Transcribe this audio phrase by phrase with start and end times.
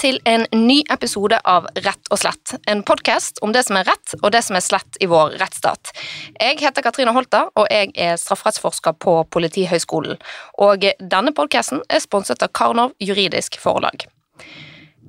[0.00, 2.54] Til en ny episode av Rett og slett.
[2.72, 5.90] En podkast om det som er rett og det som er slett i vår rettsstat.
[6.38, 10.16] Jeg heter Katrine Holter, og jeg er strafferettsforsker på Politihøgskolen.
[10.64, 14.08] Og denne podkasten er sponset av Karnov juridisk forlag.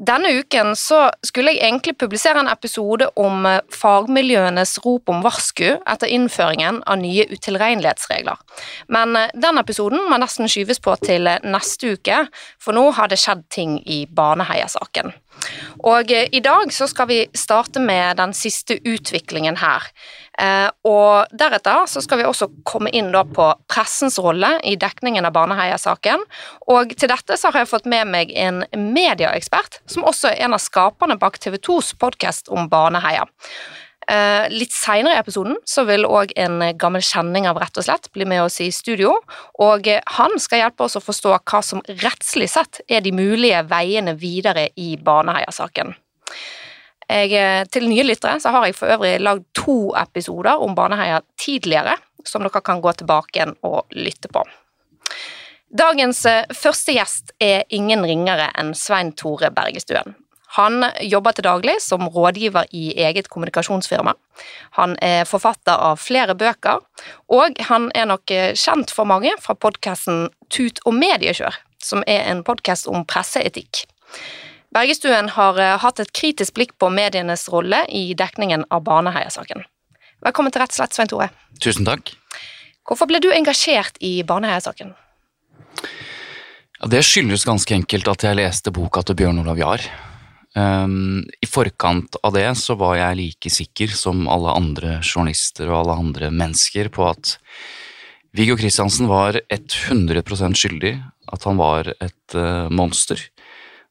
[0.01, 5.75] Denne uken så skulle jeg egentlig publisere en episode om eh, fagmiljøenes rop om varsku
[5.77, 8.39] etter innføringen av nye utilregnelighetsregler.
[8.89, 12.23] Men eh, den episoden må nesten skyves på til eh, neste uke,
[12.57, 15.13] for nå har det skjedd ting i Baneheia-saken.
[15.87, 19.87] Og i dag så skal vi starte med den siste utviklingen her.
[20.39, 25.27] Eh, og deretter så skal vi også komme inn da på pressens rolle i dekningen
[25.27, 26.23] av Baneheia-saken.
[26.71, 30.57] Og til dette så har jeg fått med meg en medieekspert, som også er en
[30.57, 33.27] av skaperne bak TV 2s podkast om Baneheia.
[34.11, 38.09] Uh, litt seinere i episoden så vil òg en gammel kjenning av Rett og slett
[38.11, 39.13] bli med oss i studio,
[39.63, 44.17] og han skal hjelpe oss å forstå hva som rettslig sett er de mulige veiene
[44.19, 45.95] videre i Baneheia-saken.
[47.11, 51.19] Jeg, eh, til nye lyttere så har jeg for øvrig lagd to episoder om Baneheia
[51.39, 54.43] tidligere, som dere kan gå tilbake igjen og lytte på.
[55.71, 60.15] Dagens eh, første gjest er ingen ringere enn Svein Tore Bergestuen.
[60.57, 64.13] Han jobber til daglig som rådgiver i eget kommunikasjonsfirma.
[64.79, 66.81] Han er forfatter av flere bøker,
[67.31, 72.25] og han er nok eh, kjent for mange fra podkasten Tut og mediekjør, som er
[72.27, 73.85] en podkast om presseetikk.
[74.75, 79.63] Bergestuen har eh, hatt et kritisk blikk på medienes rolle i dekningen av Baneheia-saken.
[80.21, 81.31] Velkommen til Rett slett, Svein Tore.
[81.63, 82.11] Tusen takk.
[82.87, 84.91] Hvorfor ble du engasjert i Baneheia-saken?
[86.81, 89.91] Ja, det skyldes ganske enkelt at jeg leste boka til Bjørn Olav Jahr.
[90.51, 95.77] Um, I forkant av det så var jeg like sikker som alle andre journalister og
[95.81, 97.37] alle andre mennesker på at
[98.35, 100.93] Viggo Kristiansen var 100% skyldig,
[101.31, 103.19] at han var et uh, monster.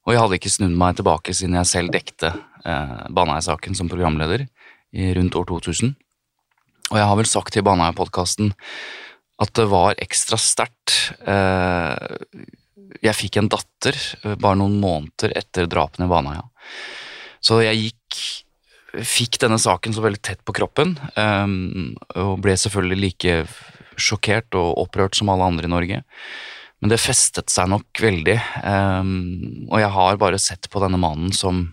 [0.05, 4.47] Og jeg hadde ikke snudd meg tilbake siden jeg selv dekte uh, Baneheia-saken som programleder
[4.97, 5.93] i rundt år 2000.
[6.91, 8.53] Og jeg har vel sagt til Baneheia-podkasten
[9.41, 11.15] at det var ekstra sterkt.
[11.25, 12.45] Eh,
[12.99, 16.47] jeg fikk en datter eh, bare noen måneder etter drapene i Baneheia.
[17.41, 18.23] Så jeg gikk
[18.91, 23.35] Fikk denne saken så veldig tett på kroppen, um, og ble selvfølgelig like
[23.95, 26.01] sjokkert og opprørt som alle andre i Norge.
[26.83, 28.35] Men det festet seg nok veldig,
[28.65, 29.13] um,
[29.69, 31.69] og jeg har bare sett på denne mannen som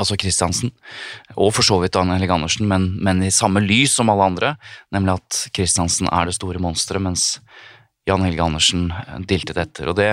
[0.00, 0.72] altså Kristiansen,
[1.36, 4.54] og for så vidt Anne Helge Andersen, men, men, i samme lys som alle andre,
[4.94, 7.34] nemlig at Kristiansen er det store monsteret, mens
[8.08, 8.88] Jan Helge Andersen
[9.28, 9.90] diltet etter.
[9.92, 10.10] Og det,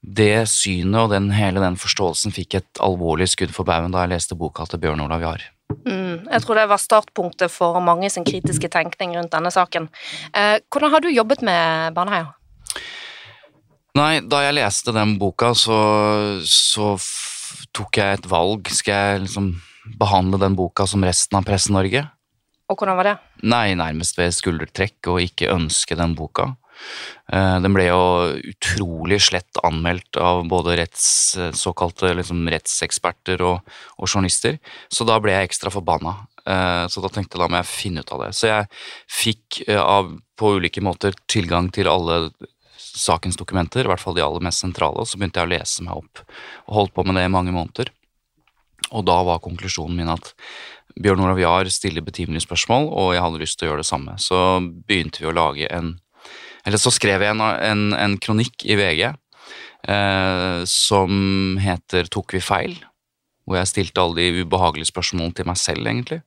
[0.00, 4.14] det synet og den, hele den forståelsen fikk et alvorlig skudd for baugen da jeg
[4.14, 5.46] leste boka til Bjørn Olav Jahr.
[5.86, 9.88] Mm, jeg tror det var startpunktet for mange sin kritiske tenkning rundt denne saken.
[10.34, 12.32] Eh, hvordan har du jobbet med Baneheia?
[13.98, 15.76] Nei, da jeg leste den boka, så,
[16.46, 16.94] så
[17.74, 18.70] tok jeg et valg.
[18.70, 19.50] Skal jeg liksom
[19.98, 22.04] behandle den boka som resten av Presse-Norge?
[22.70, 23.16] Og hvordan var det?
[23.50, 26.52] Nei, nærmest ved skuldertrekk og ikke ønske den boka.
[27.32, 28.02] Eh, den ble jo
[28.52, 33.60] utrolig slett anmeldt av både retts, såkalte liksom rettseksperter og,
[33.98, 34.58] og, journalister,
[34.90, 36.16] så da ble jeg ekstra forbanna.
[36.44, 38.32] Eh, så da tenkte jeg da må jeg finne ut av det.
[38.38, 38.70] Så jeg
[39.20, 42.26] fikk eh, av, på ulike måter tilgang til alle
[42.80, 45.86] sakens dokumenter, i hvert fall de aller mest sentrale, og så begynte jeg å lese
[45.86, 46.22] meg opp,
[46.66, 47.92] og holdt på med det i mange måneder.
[48.90, 50.32] Og da var konklusjonen min at
[51.00, 54.16] Bjørn Olav Jahr stiller betimelige spørsmål, og jeg hadde lyst til å gjøre det samme.
[54.18, 54.38] Så
[54.88, 55.94] begynte vi å lage en
[56.66, 62.42] Eller så skrev jeg en, en, en kronikk i VG eh, som heter Tok vi
[62.44, 62.76] feil?
[63.48, 66.20] Hvor jeg stilte alle de ubehagelige spørsmålene til meg selv, egentlig.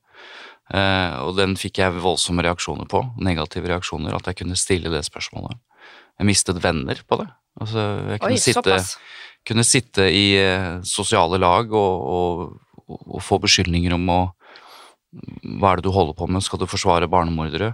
[0.73, 5.03] Eh, og den fikk jeg voldsomme reaksjoner på, negative reaksjoner, at jeg kunne stille det
[5.07, 5.59] spørsmålet.
[6.19, 7.29] Jeg mistet venner på det.
[7.61, 7.81] Altså,
[8.13, 8.77] jeg kunne, Oi, sitte,
[9.47, 14.21] kunne sitte, i uh, sosiale lag og, og, og, få beskyldninger om å
[15.59, 17.73] hva er det du holder på med, skal du forsvare barnemordere?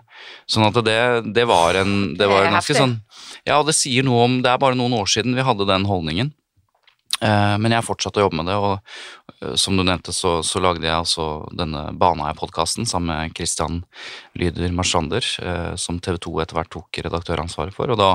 [0.50, 1.00] Sånn at det,
[1.36, 2.98] det var en det var ganske sånn
[3.48, 6.34] Ja, det sier noe om Det er bare noen år siden vi hadde den holdningen.
[7.20, 8.78] Uh, men jeg fortsatte å jobbe med det, og
[9.44, 13.82] uh, som du nevnte, så, så lagde jeg altså denne Baneheia-podkasten sammen med Christian
[14.40, 17.92] Lyder Marsander, uh, som TV 2 etter hvert tok redaktøransvaret for.
[17.92, 18.14] og da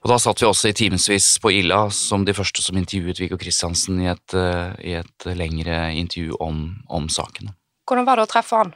[0.00, 3.36] og da satt vi også i timevis på Illa som de første som intervjuet Viggo
[3.36, 4.32] Kristiansen i et,
[4.80, 7.52] i et lengre intervju om, om sakene.
[7.90, 8.70] Hvordan var det å treffe han?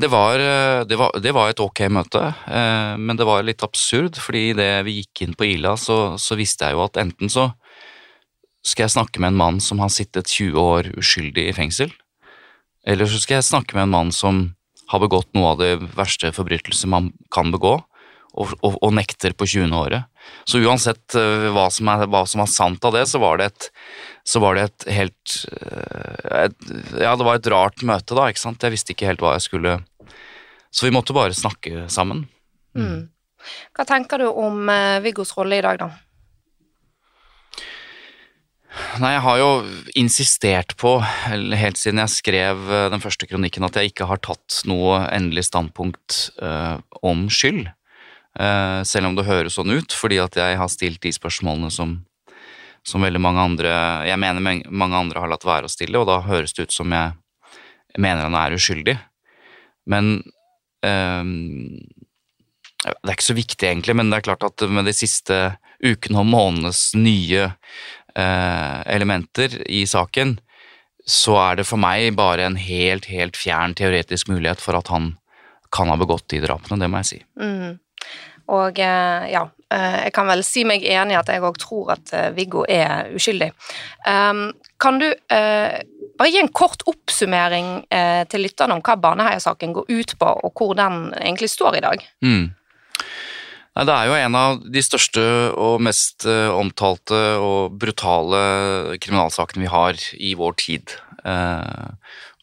[0.00, 0.40] Det var,
[0.88, 2.20] det, var, det var, et ok møte,
[2.52, 6.36] eh, men det var litt absurd, fordi idet vi gikk inn på Ila, så, så,
[6.36, 7.46] visste jeg jo at enten så
[8.60, 11.94] skal jeg snakke med en mann som har sittet 20 år uskyldig i fengsel,
[12.84, 14.42] eller så skal jeg snakke med en mann som
[14.92, 17.78] har begått noe av det verste forbrytelser man kan begå,
[18.30, 19.72] og, og, og nekter på 20.
[19.74, 20.06] året.
[20.48, 23.50] Så uansett uh, hva, som er, hva som er sant av det, så var det
[23.50, 23.70] et,
[24.26, 26.56] så var det et helt uh, et,
[27.00, 28.62] Ja, det var et rart møte, da, ikke sant.
[28.62, 29.78] Jeg visste ikke helt hva jeg skulle
[30.70, 32.26] Så vi måtte bare snakke sammen.
[32.76, 33.08] Mm.
[33.74, 35.90] Hva tenker du om uh, Viggos rolle i dag, da?
[39.02, 39.48] Nei, jeg har jo
[39.98, 44.60] insistert på, helt siden jeg skrev eh, den første kronikken, at jeg ikke har tatt
[44.70, 47.66] noe endelig standpunkt uh, om skyld.
[48.38, 51.98] Uh, selv om det høres sånn ut, fordi at jeg har stilt de spørsmålene som,
[52.86, 53.70] som veldig mange andre
[54.08, 56.92] Jeg mener mange andre har latt være å stille, og da høres det ut som
[56.94, 57.12] jeg,
[57.98, 58.96] mener han er uskyldig.
[59.90, 60.12] Men
[60.86, 61.80] um,
[62.80, 65.40] Det er ikke så viktig, egentlig, men det er klart at med de siste
[65.84, 70.38] ukene og månedenes nye uh, elementer i saken,
[71.10, 75.14] så er det for meg bare en helt, helt fjern teoretisk mulighet for at han
[75.74, 76.78] kan ha begått de drapene.
[76.80, 77.20] Det må jeg si.
[77.40, 77.78] Mm.
[78.50, 82.10] Og eh, ja, jeg kan vel si meg enig i at jeg òg tror at
[82.34, 83.52] Viggo er uskyldig.
[84.10, 84.48] Ehm,
[84.82, 87.68] kan du bare gi en kort oppsummering
[88.32, 92.02] til lytterne om hva Baneheia-saken går ut på, og hvor den egentlig står i dag?
[92.24, 92.48] Mm.
[93.76, 95.22] Nei, Det er jo en av de største
[95.54, 100.96] og mest omtalte og brutale kriminalsakene vi har i vår tid.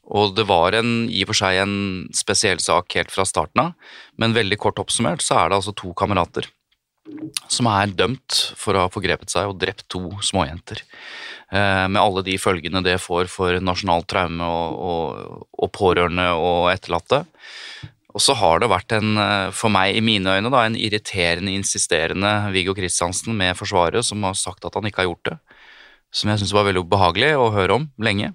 [0.08, 1.78] Og det var en, i og for seg en
[2.16, 3.74] spesiell sak helt fra starten av,
[4.16, 6.48] men veldig kort oppsummert så er det altså to kamerater
[7.52, 10.84] som er dømt for å ha forgrepet seg og drept to småjenter.
[11.48, 16.72] Uh, med alle de følgene det får for nasjonalt traume og, og, og pårørende og
[16.74, 17.24] etterlatte.
[18.18, 21.54] Og så har det vært en, eh, for meg i mine øyne, da, en irriterende,
[21.54, 25.36] insisterende Viggo Kristiansen med Forsvaret som har sagt at han ikke har gjort det.
[26.16, 28.32] Som jeg syns var veldig ubehagelig å høre om lenge.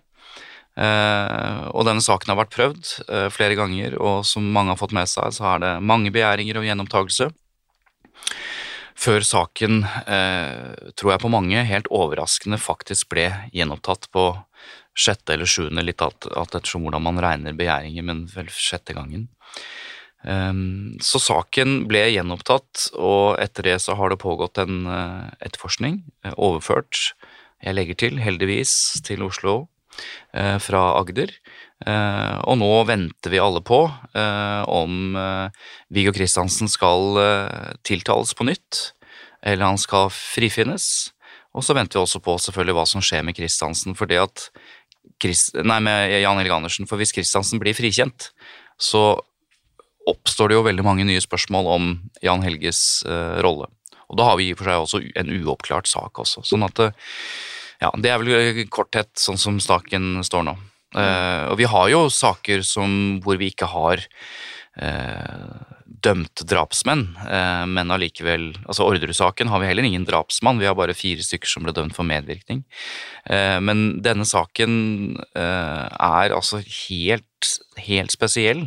[0.79, 4.95] Uh, og denne saken har vært prøvd uh, flere ganger, og som mange har fått
[4.97, 7.29] med seg, så er det mange begjæringer og gjenopptakelse.
[9.03, 14.29] Før saken, uh, tror jeg på mange, helt overraskende faktisk ble gjenopptatt på
[14.95, 19.27] sjette eller sjuende, litt alt, alt ettersom hvordan man regner begjæringer, men vel sjette gangen.
[20.23, 26.03] Um, så saken ble gjenopptatt, og etter det så har det pågått en uh, etterforskning,
[26.27, 27.17] uh, overført,
[27.63, 28.73] jeg legger til, heldigvis,
[29.07, 29.69] til Oslo
[30.33, 31.31] fra Agder.
[31.87, 35.17] Og nå venter vi alle på om
[35.93, 37.19] Viggo Kristiansen skal
[37.87, 38.93] tiltales på nytt,
[39.43, 40.87] eller han skal frifinnes.
[41.53, 44.47] Og så venter vi også på selvfølgelig hva som skjer med Kristiansen, for det at
[45.23, 46.89] Christ, nei, med Jan Helge Andersen.
[46.91, 48.31] For hvis Kristiansen blir frikjent,
[48.81, 49.13] så
[50.09, 51.93] oppstår det jo veldig mange nye spørsmål om
[52.25, 53.69] Jan Helges uh, rolle.
[54.11, 56.43] Og da har vi i og for seg også en uoppklart sak også.
[56.45, 56.81] Sånn at
[57.83, 60.57] ja, det er vel korthet sånn som staken står nå.
[60.93, 64.03] Uh, og vi har jo saker som, hvor vi ikke har
[64.81, 65.73] uh,
[66.03, 70.97] dømte drapsmenn, uh, men allikevel Altså Orderud-saken har vi heller ingen drapsmann, vi har bare
[70.97, 72.63] fire stykker som ble dømt for medvirkning.
[73.25, 74.73] Eh, men denne saken
[75.39, 77.51] eh, er altså helt,
[77.81, 78.67] helt spesiell,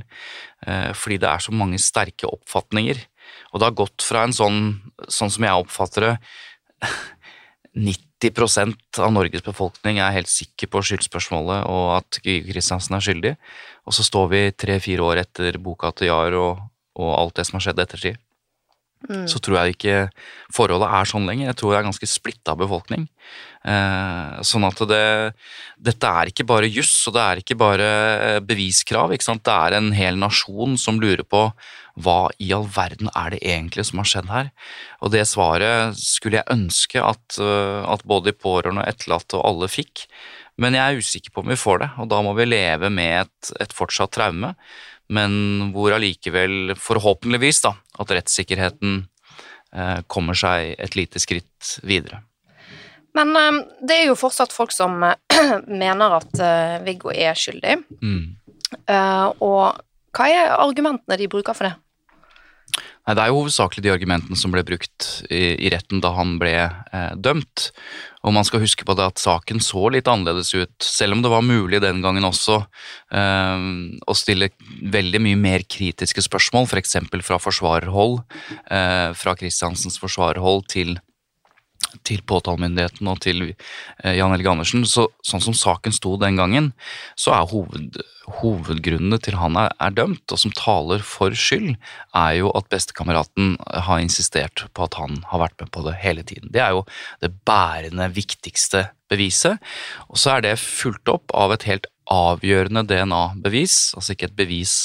[0.97, 2.97] fordi det er så mange sterke oppfatninger.
[3.53, 4.61] Og det har gått fra en sånn,
[5.11, 6.15] sånn som jeg oppfatter det
[7.85, 13.33] 90 av Norges befolkning er helt sikker på skyldspørsmålet og at Kristiansen er skyldig,
[13.85, 16.63] og så står vi tre-fire år etter boka til Jahr og
[16.95, 18.19] og alt det som har skjedd ettertid,
[19.09, 19.25] mm.
[19.31, 19.97] så tror jeg ikke
[20.53, 21.49] forholdet er sånn lenger.
[21.51, 23.07] Jeg tror det er ganske splitta befolkning.
[23.65, 25.05] Eh, sånn at det,
[25.81, 27.89] dette er ikke bare juss, og det er ikke bare
[28.27, 29.15] eh, beviskrav.
[29.15, 29.37] Ikke?
[29.41, 31.47] Det er en hel nasjon som lurer på
[32.03, 34.49] hva i all verden er det egentlig som har skjedd her?
[34.99, 39.71] Og det svaret skulle jeg ønske at, eh, at både de pårørende, etterlatte og alle
[39.71, 40.07] fikk.
[40.61, 43.25] Men jeg er usikker på om vi får det, og da må vi leve med
[43.25, 44.53] et, et fortsatt traume
[45.13, 49.03] men hvor allikevel, forhåpentligvis, da, at rettssikkerheten
[49.75, 52.23] eh, kommer seg et lite skritt videre.
[53.15, 55.15] Men eh, det er jo fortsatt folk som eh,
[55.83, 57.79] mener at eh, Viggo er skyldig.
[58.01, 58.35] Mm.
[58.89, 59.81] Eh, og
[60.15, 61.75] hva er argumentene de bruker for det?
[63.05, 66.39] Nei, Det er jo hovedsakelig de argumentene som ble brukt i, i retten da han
[66.41, 67.69] ble eh, dømt.
[68.25, 71.29] Og man skal huske på det at saken så litt annerledes ut, selv om det
[71.29, 72.63] var mulig den gangen også
[73.13, 73.67] eh,
[74.01, 74.49] å stille
[74.81, 76.97] veldig mye mer kritiske spørsmål, f.eks.
[77.05, 78.23] For fra forsvarerhold,
[78.73, 80.97] eh, fra Kristiansens forsvarerhold til
[82.07, 84.85] til påtalemyndigheten og til eh, Jan Helge Andersen.
[84.89, 86.71] Så, sånn som saken sto den gangen,
[87.19, 87.99] så er hoved,
[88.41, 91.75] hovedgrunnene til han er, er, dømt, og som taler for skyld,
[92.17, 93.55] er jo at bestekameraten
[93.87, 96.51] har insistert på at han har vært med på det hele tiden.
[96.53, 96.85] Det er jo
[97.23, 99.61] det bærende, viktigste beviset.
[100.09, 104.75] Og så er det fulgt opp av et helt avgjørende DNA-bevis, altså ikke et bevis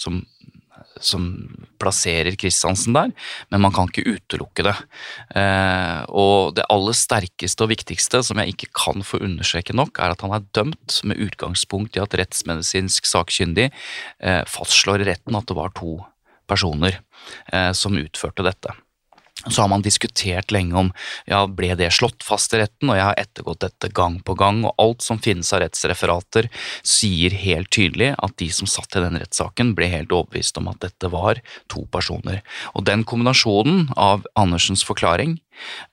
[0.00, 0.22] som
[1.06, 1.28] som
[1.82, 3.12] plasserer Kristiansen der,
[3.50, 4.74] men man kan ikke utelukke det.
[5.38, 10.14] Eh, og det aller sterkeste og viktigste, som jeg ikke kan få understreke nok, er
[10.14, 15.48] at han er dømt med utgangspunkt i at rettsmedisinsk sakkyndig eh, fastslår i retten at
[15.50, 15.98] det var to
[16.50, 17.00] personer
[17.52, 18.74] eh, som utførte dette.
[19.48, 20.90] Så har man diskutert lenge om
[21.26, 24.62] ja, ble det slått fast i retten, og jeg har ettergått dette gang på gang,
[24.68, 26.48] og alt som finnes av rettsreferater
[26.86, 30.82] sier helt tydelig at de som satt i den rettssaken ble helt overbevist om at
[30.84, 32.42] dette var to personer.
[32.76, 35.38] Og den kombinasjonen av Andersens forklaring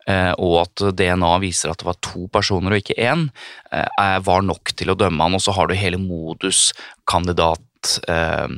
[0.08, 3.30] eh, og at DNA viser at det var to personer og ikke én,
[3.74, 6.70] eh, var nok til å dømme han, og så har du hele modus
[7.80, 8.50] kandidat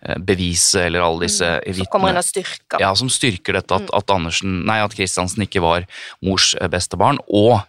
[0.00, 2.80] Eh, beviset eller alle disse mm, Som kommer inn og styrker.
[2.80, 3.96] Ja, som styrker dette at, mm.
[3.96, 5.86] at, Andersen, nei, at Kristiansen ikke var
[6.24, 7.18] mors eh, beste barn.
[7.28, 7.60] Og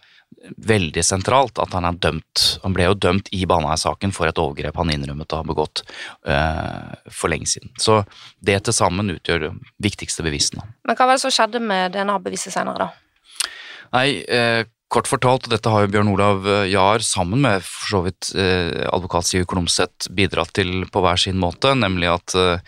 [0.56, 2.44] veldig sentralt at han er dømt.
[2.62, 5.82] Han ble jo dømt i Baneheia-saken for et overgrep han innrømmet å ha begått
[6.24, 7.72] uh, for lenge siden.
[7.76, 7.98] Så
[8.38, 9.50] det til sammen utgjør det
[9.82, 10.64] viktigste bevisene.
[10.86, 13.50] Men hva var det som skjedde med DNA-beviset senere, da?
[13.98, 17.92] Nei, eh, Kort fortalt, og dette har jo Bjørn Olav eh, Jahr sammen med for
[17.92, 22.64] så vidt eh, advokat Siv Klomsæt bidratt til på hver sin måte, nemlig at eh,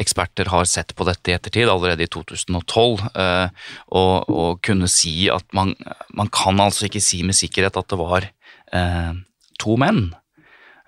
[0.00, 3.48] eksperter har sett på dette i ettertid, allerede i 2012, eh,
[3.92, 5.74] og, og, kunne si at man,
[6.16, 8.28] man, kan altså ikke si med sikkerhet at det var
[8.72, 9.10] eh,
[9.60, 10.06] to menn.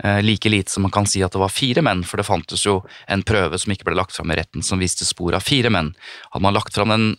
[0.05, 2.65] Eh, like lite som man kan si at det var fire menn, for det fantes
[2.65, 2.79] jo
[3.13, 5.93] en prøve som ikke ble lagt fram i retten som viste spor av fire menn.
[6.33, 7.11] Hadde man lagt fram den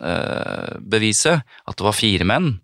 [0.89, 2.55] beviset, at det var fire menn,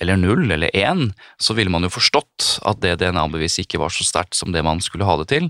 [0.00, 4.06] eller null eller én, så ville man jo forstått at det DNA-beviset ikke var så
[4.06, 5.48] sterkt som det man skulle ha det til.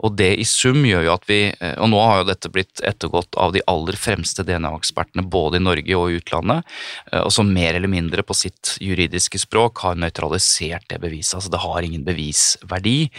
[0.00, 2.82] Og det i sum gjør jo at vi eh, Og nå har jo dette blitt
[2.86, 6.66] ettergått av de aller fremste DNA-ekspertene både i Norge og i utlandet,
[7.12, 11.36] eh, og som mer eller mindre på sitt juridiske språk har nøytralisert det beviset.
[11.38, 13.10] Altså det har ingen bevisverdi,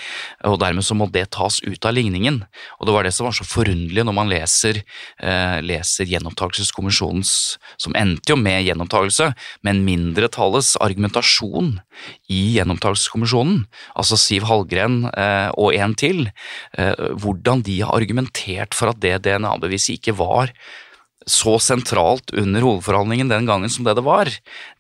[0.48, 2.42] og dermed så må det tas ut av ligningen.
[2.80, 4.82] Og det var det som var så forunderlig når man leser,
[5.22, 9.32] eh, leser gjenopptakelseskommisjonens Som endte jo med gjenopptakelse,
[9.66, 9.84] men
[10.42, 11.80] mindretallets argumentasjon
[12.30, 16.32] i gjenopptakelseskommisjonen, altså Siv Hallgren eh, og en til,
[16.78, 20.52] eh, hvordan de har argumentert for at det DNA-beviset ikke var
[21.28, 24.26] så sentralt under hovedforhandlingen den gangen som det det var,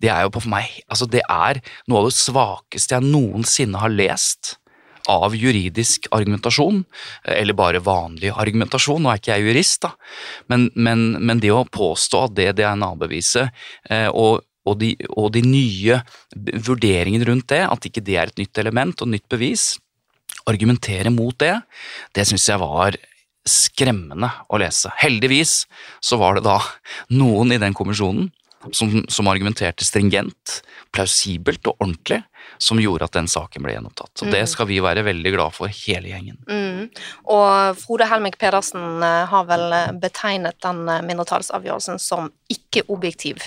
[0.01, 3.93] det er jo på meg altså det er noe av det svakeste jeg noensinne har
[3.93, 4.57] lest
[5.09, 6.83] av juridisk argumentasjon,
[7.25, 9.95] eller bare vanlig argumentasjon, nå er ikke jeg jurist, da,
[10.47, 13.49] men, men, men det å påstå at det DNA-beviset
[13.89, 16.01] eh, og og de, og de nye
[16.67, 19.73] vurderingene rundt det, at ikke det er et nytt element og nytt bevis,
[20.49, 21.55] argumentere mot det,
[22.15, 22.97] det syns jeg var
[23.47, 24.91] skremmende å lese.
[25.01, 25.63] Heldigvis
[26.03, 26.59] så var det da
[27.17, 28.29] noen i den kommisjonen
[28.69, 30.59] som, som, argumenterte stringent,
[30.93, 32.19] plausibelt og ordentlig,
[32.61, 34.11] som gjorde at den saken ble gjenopptatt.
[34.19, 34.31] Så mm.
[34.35, 36.37] Det skal vi være veldig glad for, hele gjengen.
[36.45, 36.91] Mm.
[37.33, 39.65] Og Frode Helmik Pedersen eh, har vel
[40.03, 43.41] betegnet den eh, mindretallsavgjørelsen som ikke objektiv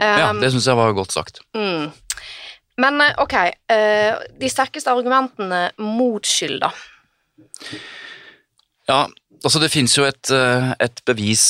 [0.00, 1.42] ja, um, det syns jeg var godt sagt.
[1.56, 1.90] Mm.
[2.82, 3.34] Men eh, ok,
[3.72, 6.70] uh, de sterkeste argumentene mot skyld, da?
[8.88, 9.00] Ja,
[9.44, 11.44] altså det finnes jo et, eh, et bevis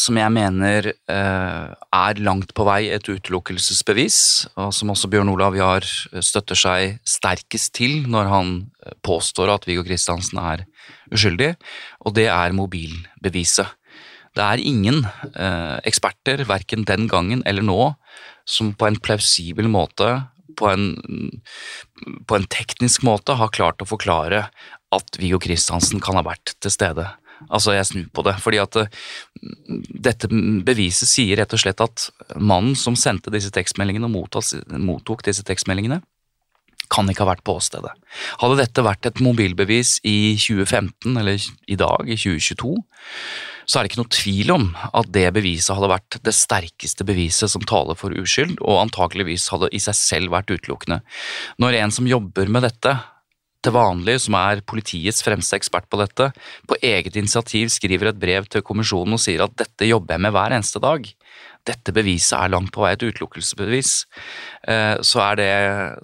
[0.00, 4.16] som jeg mener er langt på vei et utelukkelsesbevis,
[4.56, 5.84] og som også Bjørn Olav Jahr
[6.24, 8.54] støtter seg sterkest til når han
[9.04, 10.64] påstår at Viggo Kristiansen er
[11.12, 11.52] uskyldig,
[12.00, 13.76] og det er mobilbeviset.
[14.34, 17.94] Det er ingen eh, eksperter, verken den gangen eller nå,
[18.44, 20.24] som på en plausibel måte,
[20.58, 20.88] på en,
[22.26, 24.46] på en teknisk måte, har klart å forklare
[24.94, 27.06] at Viggo Kristiansen kan ha vært til stede.
[27.50, 28.90] Altså, jeg snur på det, fordi at eh,
[30.08, 30.30] dette
[30.66, 36.00] beviset sier rett og slett at mannen som sendte disse tekstmeldingene og mottok disse tekstmeldingene,
[36.92, 37.92] kan ikke ha vært på åstedet.
[38.42, 42.74] Hadde dette vært et mobilbevis i 2015, eller i dag, i 2022,
[43.64, 47.52] så er det ikke noe tvil om at det beviset hadde vært det sterkeste beviset
[47.52, 51.00] som taler for uskyld, og antakeligvis hadde i seg selv vært utelukkende.
[51.62, 52.92] Når en som jobber med dette
[53.64, 56.30] til vanlig, som er politiets fremste ekspert på dette,
[56.68, 60.34] på eget initiativ skriver et brev til kommisjonen og sier at dette jobber jeg med
[60.36, 61.08] hver eneste dag,
[61.68, 63.92] dette beviset er langt på vei et utelukkelsesbevis,
[64.68, 65.24] eh, så,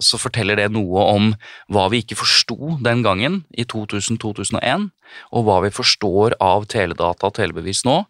[0.01, 1.31] så, forteller det noe om
[1.71, 4.89] hva vi ikke forsto den gangen, i 2000-2001,
[5.35, 8.01] og hva vi forstår av teledata og telebevis nå.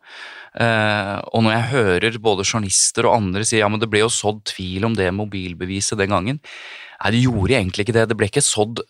[0.59, 4.11] Eh, og når jeg hører både journalister og andre si ja, men det ble jo
[4.11, 8.09] sådd tvil om det mobilbeviset den gangen, nei, det gjorde egentlig ikke det.
[8.11, 8.83] Det ble ikke sådd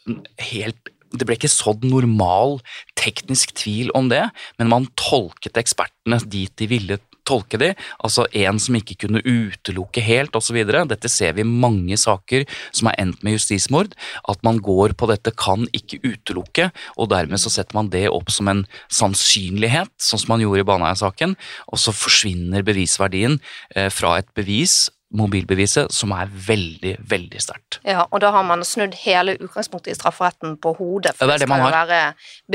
[0.51, 2.61] helt det ble ikke sådd normal
[2.95, 4.21] teknisk tvil om det,
[4.55, 6.97] men man tolket ekspertene dit de ville
[7.27, 7.71] tolke de.
[8.03, 10.61] Altså en som ikke kunne utelukke helt osv.
[10.89, 13.95] Dette ser vi i mange saker som har endt med justismord.
[14.29, 18.31] At man går på dette kan ikke utelukke, og dermed så setter man det opp
[18.33, 21.35] som en sannsynlighet, sånn som man gjorde i Baneheia-saken,
[21.71, 23.39] og så forsvinner bevisverdien
[23.75, 27.79] eh, fra et bevis mobilbeviset, som er veldig, veldig sterkt.
[27.87, 31.13] Ja, og da har man snudd hele utgangspunktet i strafferetten på hodet.
[31.17, 31.99] For ja, det, det, skal jo være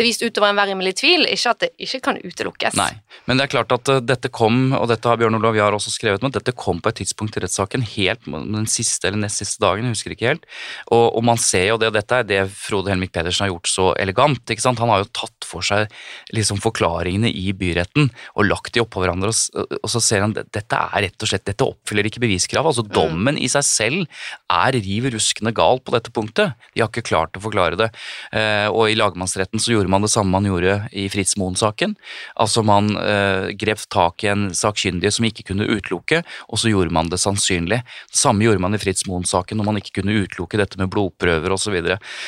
[0.01, 2.79] bevist utover enhver rimelig tvil, ikke at det ikke kan utelukkes.
[2.81, 2.91] Nei,
[3.29, 5.93] men det er klart at uh, dette kom, og dette har Bjørn Olav Jahr også
[5.93, 9.61] skrevet om, dette kom på et tidspunkt i rettssaken, helt den siste eller nest siste
[9.63, 10.49] dagen, jeg husker ikke helt,
[10.89, 13.71] og, og man ser jo det, og dette er det Frode Helmik Pedersen har gjort
[13.71, 15.93] så elegant, ikke sant, han har jo tatt for seg
[16.35, 20.51] liksom forklaringene i byretten og lagt de oppå hverandre, og, og så ser han at
[20.57, 22.67] dette er rett og slett, dette oppfyller ikke bevis beviskrav.
[22.67, 24.07] Altså Dommen i seg selv
[24.53, 26.55] er riv ruskende gal på dette punktet.
[26.75, 27.91] De har ikke klart å forklare det.
[28.33, 31.97] Eh, og i lagmannsretten så gjorde man det samme man gjorde i Fritz Moen-saken.
[32.37, 36.95] Altså Man eh, grep tak i en sakkyndige som ikke kunne utelukke, og så gjorde
[36.95, 37.83] man det sannsynlig.
[38.11, 41.55] Det samme gjorde man i Fritz Moen-saken når man ikke kunne utelukke dette med blodprøver
[41.55, 41.76] osv.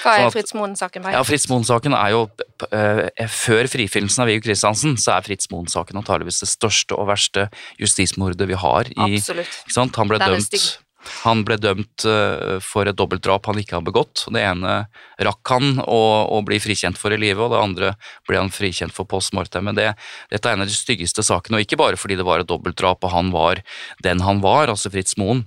[0.02, 1.08] Hva er Fritz Moen-saken?
[1.14, 2.24] Ja, Fritz Moen-saken er jo
[2.72, 7.48] eh, Før frifinnelsen av Viggo Kristiansen, så er Fritz Moen-saken antageligvis det største og verste
[7.80, 8.90] justismordet vi har.
[8.94, 9.58] I, Absolutt.
[9.78, 10.60] Han ble dømt
[11.22, 14.24] han ble dømt eh, for et dobbeltdrap han ikke har begått.
[14.34, 14.78] Det ene
[15.24, 16.00] rakk han å,
[16.34, 17.92] å bli frikjent for i livet, og det andre
[18.28, 19.68] ble han frikjent for post mortem.
[19.68, 19.92] Men det,
[20.32, 23.06] dette er en av de styggeste sakene, og ikke bare fordi det var et dobbeltdrap
[23.06, 23.62] og han var
[24.04, 25.46] den han var, altså Fritz Moen.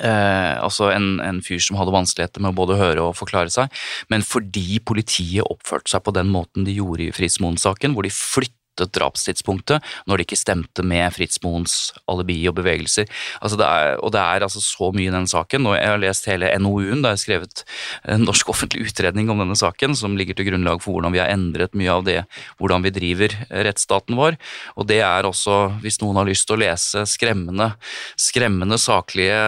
[0.00, 3.68] Eh, altså en, en, fyr som hadde vanskeligheter med å både høre og forklare seg,
[4.08, 8.14] men fordi politiet oppførte seg på den måten de gjorde i Fritz Moen-saken, hvor de
[8.14, 11.74] flytta drapstidspunktet når det ikke stemte med Fritz Moens
[12.10, 13.08] alibi og bevegelser.
[13.40, 16.00] Altså det er, og det er altså så mye i den saken, og jeg har
[16.02, 17.02] lest hele NOU-en.
[17.04, 17.64] Det er skrevet
[18.08, 21.32] en norsk offentlig utredning om denne saken som ligger til grunnlag for hvordan vi har
[21.32, 22.18] endret mye av det,
[22.60, 24.38] hvordan vi driver rettsstaten vår.
[24.76, 27.72] Og det er også, hvis noen har lyst til å lese skremmende,
[28.20, 29.40] skremmende saklige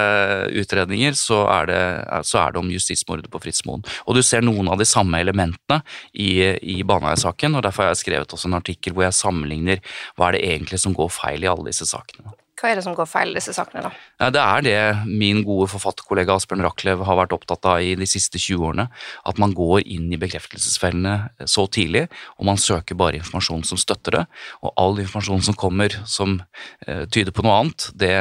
[0.62, 1.82] utredninger, så er det,
[2.28, 3.84] så er det om justismordet på Fritz Moen.
[4.06, 5.82] Og du ser noen av de samme elementene
[6.12, 9.82] i, i Baneheia-saken, og derfor har jeg skrevet også en artikkel hvor jeg sammenligner
[10.16, 12.34] hva er det egentlig som går feil i alle disse sakene.
[12.62, 14.28] Hva er det som går feil i disse sakene, da?
[14.30, 18.38] Det er det min gode forfatterkollega Asbjørn Rachlew har vært opptatt av i de siste
[18.38, 18.84] 20 årene.
[19.26, 22.04] At man går inn i bekreftelsesfellene så tidlig,
[22.38, 24.22] og man søker bare informasjon som støtter det.
[24.62, 26.38] Og all informasjon som kommer som
[26.86, 28.14] uh, tyder på noe annet, det,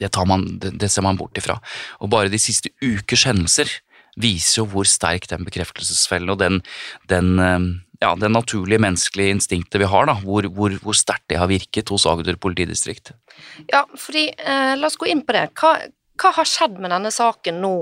[0.00, 1.58] det, man, det, ser man bort ifra.
[2.00, 3.76] Og bare de siste ukers hendelser
[4.18, 6.62] viser jo hvor sterk den bekreftelsesfellen og den,
[7.12, 7.60] den uh,
[7.98, 11.90] ja, det naturlige menneskelige instinktet vi har, da, hvor, hvor, hvor sterkt det har virket
[11.90, 13.12] hos Agder politidistrikt.
[13.70, 15.48] Ja, fordi, eh, La oss gå inn på det.
[15.58, 15.74] Hva,
[16.18, 17.72] hva, har skjedd med denne saken nå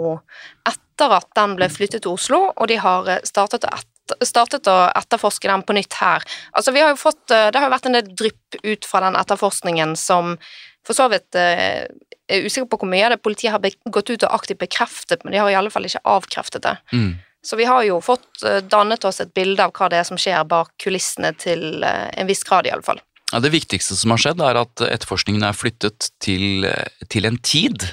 [0.68, 4.78] etter at den ble flyttet til Oslo, og de har eh, startet et, startet å
[4.88, 6.24] etterforske den på nytt her?
[6.56, 9.20] Altså, vi har fått, eh, Det har jo vært en del drypp ut fra den
[9.20, 10.38] etterforskningen som
[10.86, 11.84] for så vidt eh,
[12.26, 15.34] er usikker på hvor mye av det politiet har gått ut og aktivt bekreftet, men
[15.34, 16.76] de har i alle fall ikke avkreftet det.
[16.94, 17.16] Mm.
[17.46, 20.18] Så vi har jo fått eh, dannet oss et bilde av hva det er som
[20.18, 22.98] skjer bak kulissene til eh, en viss grad, iallfall.
[23.30, 27.38] Ja, det viktigste som har skjedd, er at etterforskningen er flyttet til, eh, til en
[27.38, 27.86] tid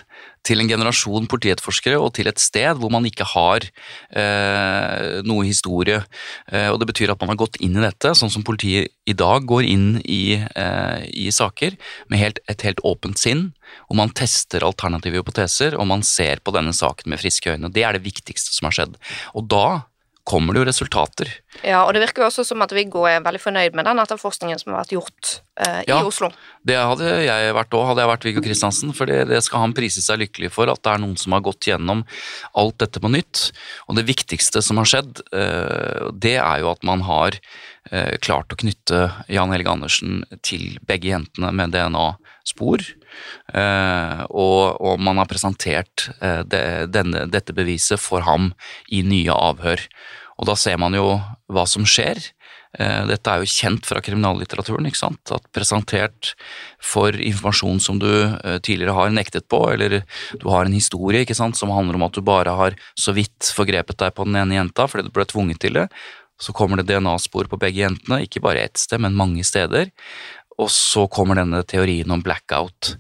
[0.44, 6.02] til en generasjon politietterforskere og til et sted hvor man ikke har eh, noe historie.
[6.52, 9.16] Eh, og Det betyr at man har gått inn i dette, sånn som politiet i
[9.18, 11.78] dag går inn i, eh, i saker,
[12.12, 13.52] med helt, et helt åpent sinn.
[13.90, 17.72] Og man tester alternative hypoteser, og man ser på denne saken med friske øyne.
[17.74, 19.00] Det er det viktigste som har skjedd.
[19.34, 19.66] Og da
[20.24, 21.30] kommer det jo resultater.
[21.68, 24.60] Ja, og det virker jo også som at Viggo er veldig fornøyd med den etterforskningen
[24.60, 26.30] som har vært gjort eh, i ja, Oslo.
[26.64, 28.94] Det hadde jeg vært òg, hadde jeg vært Viggo Kristiansen.
[28.96, 31.44] For det, det, skal han prise seg lykkelig for, at det er noen som har
[31.44, 32.06] gått gjennom
[32.60, 33.50] alt dette på nytt.
[33.92, 37.36] Og det viktigste som har skjedd, eh, det er jo at man har
[37.92, 42.23] eh, klart å knytte Jan Helge Andersen til begge jentene med DNA-spor.
[43.54, 48.52] Uh, og, og, man har presentert det, denne, dette beviset for ham
[48.92, 49.84] i nye avhør.
[50.42, 51.20] Og da ser man jo
[51.54, 52.20] hva som skjer.
[52.74, 54.90] Uh, dette er jo kjent fra kriminallitteraturen.
[54.90, 55.36] ikke sant?
[55.36, 56.34] At presentert
[56.82, 58.10] for informasjon som du
[58.66, 60.02] tidligere har nektet på, eller
[60.42, 63.54] du har en historie ikke sant, som handler om at du bare har så vidt
[63.56, 65.88] forgrepet deg på den ene jenta fordi du ble tvunget til det,
[66.44, 69.92] så kommer det DNA-spor på begge jentene, ikke bare ett sted, men mange steder.
[70.62, 72.94] Og så kommer denne teorien om blackout.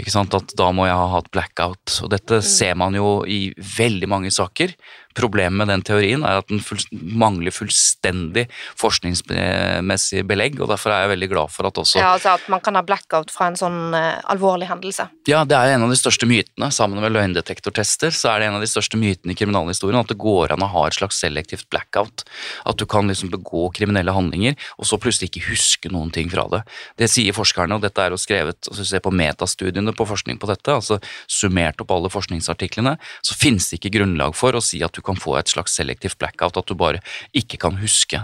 [0.00, 0.34] Ikke sant?
[0.36, 2.00] At da må jeg ha hatt blackout.
[2.04, 2.48] Og dette mm.
[2.48, 4.74] ser man jo i veldig mange saker.
[5.18, 8.46] Problemet med den teorien er at den full, mangler fullstendig
[8.78, 12.62] forskningsmessig belegg, og derfor er jeg veldig glad for at også Ja, altså at man
[12.64, 15.08] kan ha blackout fra en sånn uh, alvorlig hendelse.
[15.28, 16.70] Ja, det er en av de største mytene.
[16.74, 20.18] Sammen med løgndetektortester så er det en av de største mytene i kriminalhistorien at det
[20.20, 22.24] går an å ha et slags selektivt blackout.
[22.68, 26.46] At du kan liksom begå kriminelle handlinger, og så plutselig ikke huske noen ting fra
[26.52, 26.62] det.
[27.00, 30.48] Det sier forskerne, og dette er jo skrevet altså Se på metastudiene på forskning på
[30.48, 30.96] dette, altså
[31.28, 35.18] summert opp alle forskningsartiklene, så finnes det ikke grunnlag for å si at du kan
[35.18, 37.02] få et slags selektivt blackout, at du bare
[37.36, 38.20] ikke kan huske.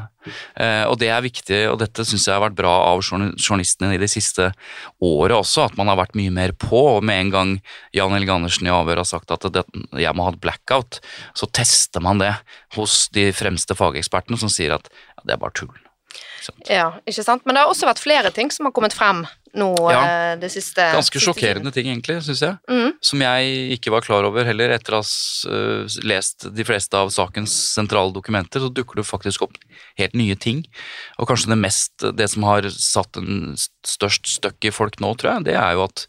[0.57, 4.01] Eh, og det er viktig, og dette syns jeg har vært bra av journalistene i
[4.01, 4.51] de siste
[5.05, 6.83] året også, at man har vært mye mer på.
[6.97, 7.55] og Med en gang
[7.97, 9.67] Jan Helge Andersen i avhør har sagt at det,
[10.01, 11.01] jeg må ha et blackout,
[11.37, 12.35] så tester man det
[12.79, 15.84] hos de fremste fagekspertene som sier at ja, det er bare tull.
[16.71, 17.45] Ja, ikke sant.
[17.47, 20.51] Men det har også vært flere ting som har kommet frem nå ja, eh, det
[20.53, 22.59] siste Ganske sjokkerende ting, egentlig, syns jeg.
[22.71, 22.95] Mm.
[23.05, 24.75] Som jeg ikke var klar over heller.
[24.75, 29.47] Etter å ha uh, lest de fleste av sakens sentrale dokumenter, så dukker det faktisk
[29.47, 29.59] opp
[30.01, 30.65] helt nye ting.
[31.23, 33.55] Og kanskje det mest, det som har satt en
[33.87, 36.07] størst støkk i folk nå, tror jeg, det er jo at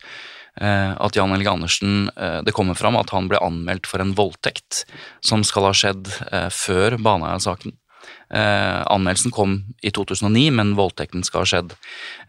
[0.62, 2.06] uh, at Jan Helge Andersen
[2.48, 4.86] Det kommer fram at han ble anmeldt for en voldtekt
[5.26, 6.08] som skal ha skjedd
[6.56, 7.76] før Baneheia-saken.
[8.34, 11.76] Eh, anmeldelsen kom i 2009, men voldtekten skal ha skjedd.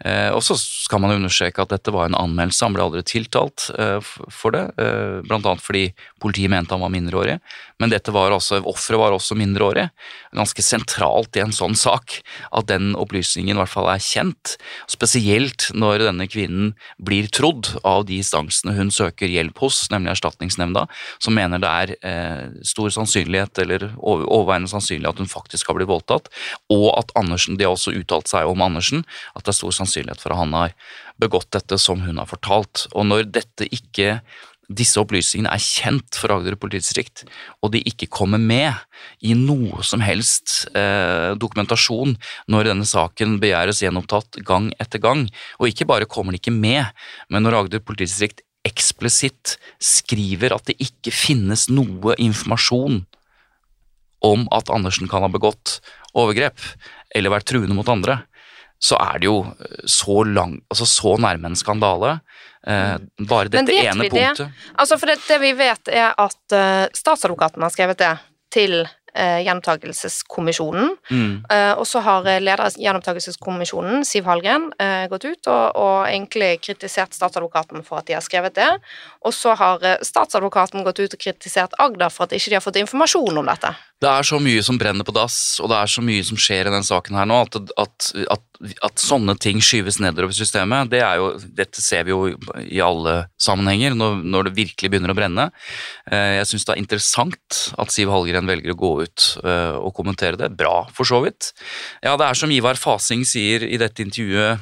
[0.05, 3.71] Eh, og så skal man understreke at dette var en anmeldelse, han ble aldri tiltalt
[3.79, 4.01] eh,
[4.33, 4.67] for det.
[4.77, 5.87] Eh, annet fordi
[6.23, 7.39] politiet mente han var mindreårig,
[7.81, 9.89] men dette var også, offeret var også mindreårig.
[10.37, 12.19] Ganske sentralt i en sånn sak
[12.51, 14.57] at den opplysningen i hvert fall er kjent.
[14.91, 20.87] Spesielt når denne kvinnen blir trodd av de instansene hun søker hjelp hos, nemlig Erstatningsnemnda,
[21.23, 25.95] som mener det er eh, stor sannsynlighet, eller overveiende sannsynlig at hun faktisk har blitt
[25.95, 26.31] voldtatt,
[26.73, 30.23] og at Andersen, de har også uttalt seg om Andersen, at det er stor sannsynlighet
[30.23, 30.77] for at han har
[31.23, 32.87] begått dette som hun har fortalt.
[32.95, 34.21] Og når dette ikke
[34.67, 37.23] disse opplysningene er kjent for Agder politidistrikt,
[37.63, 38.75] og de ikke kommer med
[39.23, 42.17] i noe som helst eh, dokumentasjon
[42.51, 45.29] når denne saken begjæres gjenopptatt gang etter gang.
[45.61, 46.91] Og ikke bare kommer de ikke med,
[47.31, 53.05] men når Agder politidistrikt eksplisitt skriver at det ikke finnes noe informasjon
[54.25, 55.81] om at Andersen kan ha begått
[56.17, 56.61] overgrep
[57.15, 58.21] eller vært truende mot andre,
[58.79, 62.19] så er det jo eh, så, lang, altså så nærme en skandale.
[62.67, 62.97] Eh,
[63.29, 64.45] bare dette ene punktet.
[64.45, 64.71] Det?
[64.75, 68.13] Altså for det, det, vi vet, er at uh, statsadvokaten har skrevet det
[68.53, 70.93] til uh, Gjenopptakelseskommisjonen.
[71.09, 71.33] Mm.
[71.47, 76.57] Uh, og så har leder av Gjenopptakelseskommisjonen, Siv Hallgren, uh, gått ut og, og, egentlig
[76.67, 78.71] kritisert statsadvokaten for at de har skrevet det.
[79.25, 82.83] Og så har statsadvokaten gått ut og kritisert Agder for at ikke de har fått
[82.83, 83.73] informasjon om dette.
[83.97, 86.69] Det er så mye som brenner på dass, og det er så mye som skjer
[86.69, 88.45] i den saken her nå, at, at, at,
[88.85, 93.97] at sånne ting skyves nedover systemet, det jo, dette ser vi jo i alle sammenhenger
[93.97, 95.49] når, når det virkelig begynner å brenne.
[96.11, 99.97] Eh, jeg syns det er interessant at Siv Hallgren velger å gå ut eh, og
[99.97, 100.53] kommentere det.
[100.61, 101.55] Bra, for så vidt.
[102.05, 104.61] Ja, det er som Ivar Fasing sier i dette intervjuet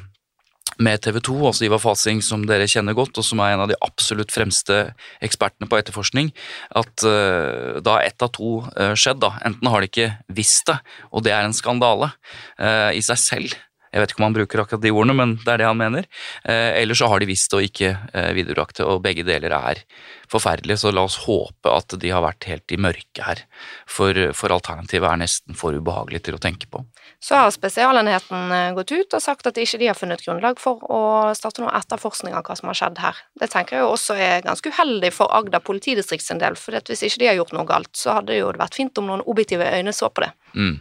[0.82, 3.70] med TV 2, også Ivar Fasing, som dere kjenner godt, og som er en av
[3.70, 4.80] de absolutt fremste
[5.24, 6.32] ekspertene på etterforskning,
[6.80, 10.80] at uh, da ett av to uh, skjedd, da, enten har de ikke visst det,
[11.12, 12.10] og det er en skandale
[12.58, 13.56] uh, i seg selv,
[13.94, 16.07] jeg vet ikke om han bruker akkurat de ordene, men det er det han mener.
[16.42, 19.85] Eh, eller så har de visst og ikke eh, viderebrakt det, og begge deler er
[20.30, 23.42] forferdelig, så la oss håpe at de har vært helt i mørket her.
[23.87, 26.83] For, for alternativet er nesten for ubehagelig til å tenke på.
[27.22, 30.83] Så har Spesialenheten eh, gått ut og sagt at ikke de har funnet grunnlag for
[30.90, 31.04] å
[31.38, 33.22] starte noe etterforskning av hva som har skjedd her.
[33.38, 37.22] Det tenker jeg også er ganske uheldig for Agder politidistrikt sin del, for hvis ikke
[37.22, 39.94] de har gjort noe galt, så hadde det jo vært fint om noen objektive øyne
[39.94, 40.35] så på det.
[40.59, 40.76] Mm.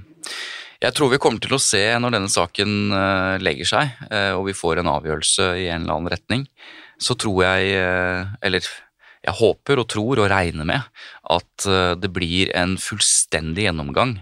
[0.83, 4.49] Jeg tror vi kommer til å se når denne saken eh, legger seg, eh, og
[4.49, 6.41] vi får en avgjørelse i en eller annen retning,
[6.99, 8.67] så tror jeg, eh, eller
[9.23, 11.65] jeg håper og tror og regner med at
[11.95, 14.17] det blir en fullstendig gjennomgang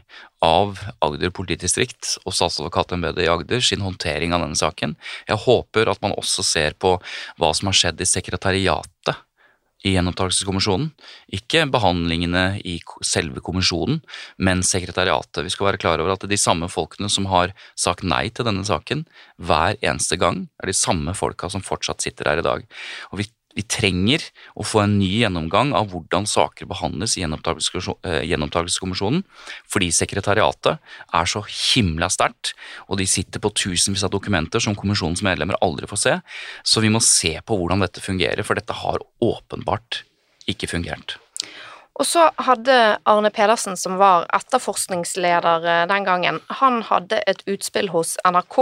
[0.46, 4.94] av Agder politidistrikt og statsadvokatembetet i Agder sin håndtering av denne saken.
[5.26, 7.00] Jeg håper at man også ser på
[7.42, 9.26] hva som har skjedd i sekretariatet
[9.86, 10.92] i gjenopptakelseskommisjonen.
[11.34, 14.02] Ikke behandlingene i selve kommisjonen,
[14.38, 15.44] men sekretariatet.
[15.46, 18.66] Vi skal være klar over at de samme folkene som har sagt nei til denne
[18.68, 19.06] saken
[19.42, 22.68] hver eneste gang, er de samme folka som fortsatt sitter her i dag.
[23.12, 24.24] Og vi vi trenger
[24.56, 29.24] å få en ny gjennomgang av hvordan saker behandles i eh, gjenopptakelseskommisjonen,
[29.72, 30.80] fordi sekretariatet
[31.22, 32.54] er så himla sterkt,
[32.88, 36.16] og de sitter på tusenvis av dokumenter som kommisjonens medlemmer aldri får se,
[36.64, 40.04] så vi må se på hvordan dette fungerer, for dette har åpenbart
[40.50, 41.18] ikke fungert.
[42.00, 42.78] Og så hadde
[43.10, 48.62] Arne Pedersen, som var etterforskningsleder eh, den gangen, han hadde et utspill hos NRK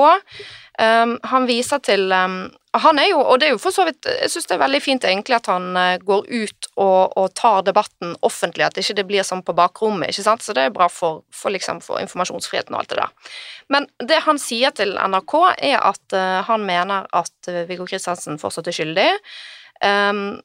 [0.80, 2.46] Um, han viser til um,
[2.80, 4.80] Han er jo, og det er jo for så vidt Jeg syns det er veldig
[4.80, 9.06] fint egentlig at han uh, går ut og, og, tar debatten offentlig, at ikke det
[9.10, 12.78] blir sånn på bakrommet, ikke sant, så det er bra for, for, liksom, for informasjonsfriheten
[12.78, 13.34] og alt det der.
[13.76, 18.72] Men det han sier til NRK, er at uh, han mener at Viggo Kristiansen fortsatt
[18.72, 19.10] er skyldig.
[19.84, 20.39] Um,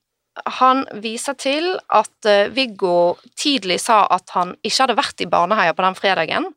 [0.58, 5.84] han viser til at Viggo tidlig sa at han ikke hadde vært i barneheia på
[5.84, 6.48] den fredagen,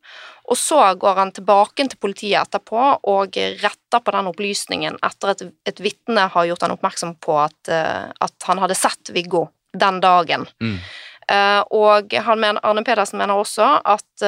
[0.48, 5.44] og så går han tilbake til politiet etterpå og retter på den opplysningen etter at
[5.68, 10.00] et vitne har gjort han oppmerksom på at, uh, at, han hadde sett Viggo den
[10.04, 10.48] dagen.
[10.64, 10.80] Mm.
[11.28, 14.28] Uh, og mener, Arne Pedersen mener også at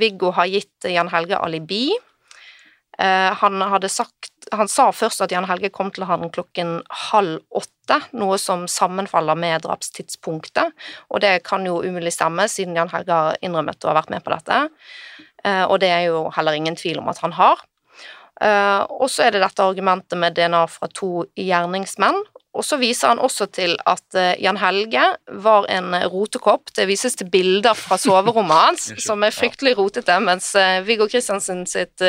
[0.00, 1.90] Viggo har gitt Jan Helge alibi.
[2.96, 6.78] Han hadde sagt Han sa først at Jan Helge kom til han klokken
[7.10, 10.74] halv åtte, noe som sammenfaller med drapstidspunktet,
[11.10, 14.22] og det kan jo umulig stemme, siden Jan Helge har innrømmet å ha vært med
[14.26, 14.60] på dette.
[15.46, 17.62] Eh, og det er jo heller ingen tvil om at han har.
[18.42, 22.18] Eh, og så er det dette argumentet med DNA fra to gjerningsmenn.
[22.56, 25.04] Og så viser han også til at eh, Jan Helge
[25.44, 26.72] var en rotekopp.
[26.76, 30.52] Det vises til bilder fra soverommet hans, som er fryktelig rotete, mens
[30.86, 32.02] Viggo Kristiansen sitt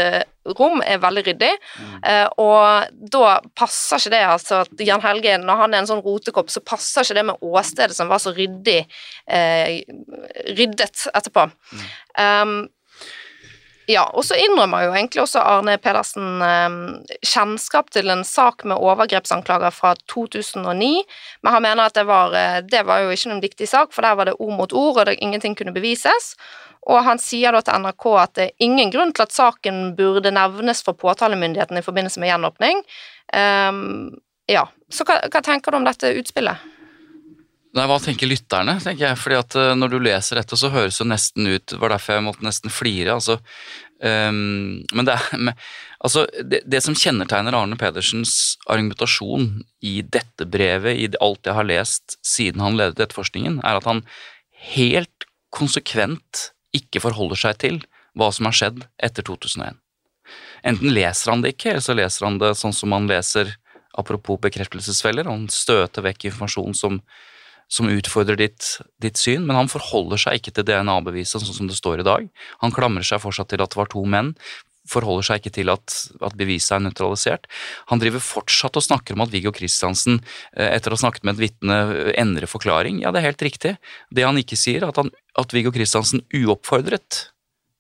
[0.57, 1.49] rom er veldig ryddig.
[1.77, 1.95] Mm.
[2.39, 6.51] og da passer ikke det, altså at Jan Helge, når han er en sånn rotekopp,
[6.53, 8.79] så passer ikke det med åstedet som var så ryddig
[9.27, 9.83] eh,
[10.57, 11.47] ryddet etterpå.
[11.71, 11.86] Mm.
[12.17, 12.57] Um,
[13.88, 16.73] ja, og så innrømmer jo egentlig også Arne Pedersen eh,
[17.23, 20.89] kjennskap til en sak med overgrepsanklager fra 2009,
[21.45, 24.04] men han mener at det var, eh, det var jo ikke noen viktig sak, for
[24.04, 26.34] der var det ord mot ord, og det, ingenting kunne bevises.
[26.88, 30.36] Og han sier da til NRK at det er ingen grunn til at saken burde
[30.36, 32.84] nevnes for påtalemyndigheten i forbindelse med gjenåpning.
[33.36, 33.82] Um,
[34.47, 36.63] ja, så hva, hva tenker du om dette utspillet?
[37.78, 38.78] Nei, Hva tenker lytterne?
[38.82, 41.82] tenker jeg, fordi at uh, Når du leser dette, så høres det nesten ut Det
[41.82, 43.18] var derfor jeg måtte nesten flire.
[43.18, 43.38] altså,
[44.02, 45.54] um, Men, det, men
[46.00, 51.70] altså, det, det, som kjennetegner Arne Pedersens argumentasjon i dette brevet, i alt jeg har
[51.70, 54.04] lest siden han ledet etterforskningen, er at han
[54.74, 57.78] helt konsekvent ikke forholder seg til
[58.18, 59.78] hva som har skjedd etter 2001.
[60.68, 63.54] Enten leser han det ikke, eller så leser han det sånn som han leser
[63.98, 67.00] apropos bekreftelsesfeller, han støter vekk informasjon som
[67.67, 71.75] som utfordrer ditt, ditt, syn, men han forholder seg ikke til DNA-beviset sånn som det
[71.77, 72.30] står i dag.
[72.63, 74.34] Han klamrer seg fortsatt til at det var to menn,
[74.88, 77.47] forholder seg ikke til at, at beviset er nøytralisert.
[77.91, 80.21] Han driver fortsatt og snakker om at Viggo Kristiansen,
[80.56, 81.80] eh, etter å ha snakket med et vitne,
[82.15, 83.01] endrer forklaring.
[83.03, 83.75] Ja, det er helt riktig.
[84.13, 87.25] Det han ikke sier, er at, at Viggo Kristiansen uoppfordret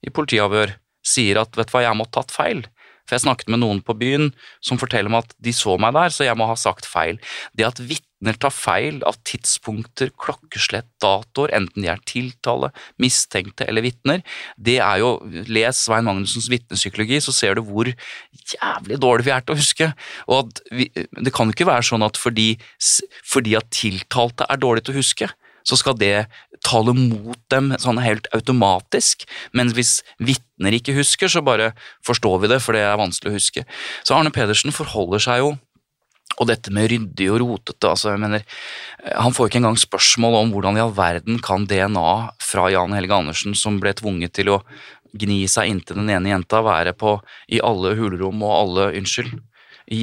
[0.03, 0.75] i politiavhør
[1.07, 2.65] sier at vet du hva, jeg må ha tatt feil.
[3.07, 6.11] For jeg snakket med noen på byen som forteller meg at de så meg der,
[6.11, 7.21] så jeg må ha sagt feil.
[7.55, 8.06] Det at vitner
[8.41, 14.23] tar feil av tidspunkter, klokkeslett, datoer, enten de er tiltale, mistenkte eller vitner,
[14.57, 15.17] det er jo
[15.49, 19.91] Les Svein Magnussens vitnepsykologi, så ser du hvor jævlig dårlig vi er til å huske.
[20.33, 22.55] Og vi, det kan jo ikke være sånn at fordi,
[23.25, 25.29] fordi at tiltalte er dårlig til å huske,
[25.67, 26.27] så skal det
[26.63, 29.25] tale mot dem sånn helt automatisk.
[29.51, 31.73] Men hvis vitner ikke husker, så bare
[32.07, 33.65] forstår vi det, for det er vanskelig å huske.
[34.07, 35.55] Så Arne Pedersen forholder seg jo
[36.37, 38.43] og dette med ryddig og rotete altså jeg mener,
[39.15, 42.11] Han får ikke engang spørsmål om hvordan i all verden kan DNA
[42.43, 44.61] fra Jan Helge Andersen, som ble tvunget til å
[45.17, 47.17] gni seg inntil den ene jenta, være på
[47.49, 49.39] i alle hulrom og alle Unnskyld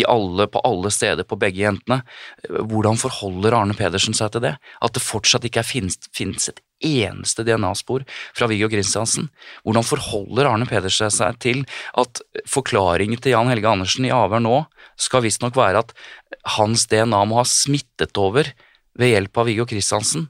[0.09, 2.01] alle, på alle steder på begge jentene.
[2.49, 4.55] Hvordan forholder Arne Pedersen seg til det?
[4.81, 8.05] At det fortsatt ikke finnes et eneste DNA-spor
[8.37, 9.29] fra Viggo Kristiansen.
[9.64, 11.64] Hvordan forholder Arne Pedersen seg til
[12.01, 14.59] at forklaringen til Jan Helge Andersen i avhør nå
[15.01, 15.94] skal visstnok være at
[16.57, 18.49] hans DNA må ha smittet over
[18.94, 20.29] ved hjelp av Viggo Kristiansen?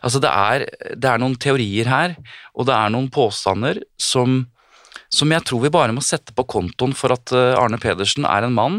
[0.00, 2.14] Altså det er, det er noen teorier her,
[2.54, 4.44] og det er noen påstander som
[5.12, 8.46] som jeg tror vi bare må sette på kontoen for at eh, Arne Pedersen er
[8.46, 8.78] en mann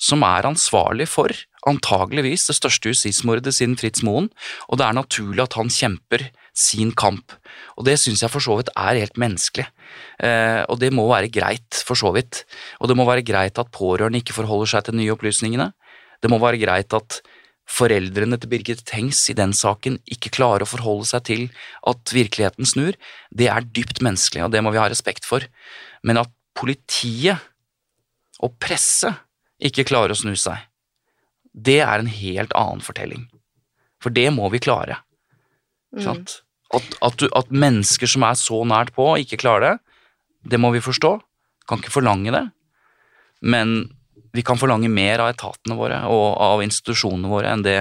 [0.00, 1.34] som er ansvarlig for
[1.68, 4.28] antageligvis det største justismordet siden Fritz Moen,
[4.68, 7.34] og det er naturlig at han kjemper sin kamp.
[7.78, 9.66] Og det syns jeg for så vidt er helt menneskelig,
[10.22, 12.44] eh, og det må være greit, for så vidt.
[12.80, 15.70] Og det må være greit at pårørende ikke forholder seg til nye opplysningene.
[16.22, 17.22] Det må være greit at
[17.68, 21.44] foreldrene til Birgit Tengs i den saken ikke klarer å forholde seg til
[21.88, 22.98] at virkeligheten snur,
[23.30, 25.46] det er dypt menneskelig, og det må vi ha respekt for.
[26.02, 27.40] Men at politiet
[28.42, 29.14] og presse
[29.62, 30.58] ikke klarer å snu seg,
[31.52, 33.28] det er en helt annen fortelling.
[34.02, 34.98] For det må vi klare.
[35.94, 36.08] Mm.
[36.08, 36.38] At,
[37.04, 39.74] at, du, at, mennesker som er så nært på, ikke klarer det,
[40.54, 41.14] det må vi forstå.
[41.70, 42.46] Kan ikke forlange det.
[43.44, 43.92] Men
[44.32, 47.78] vi kan forlange mer av etatene våre og av institusjonene våre enn det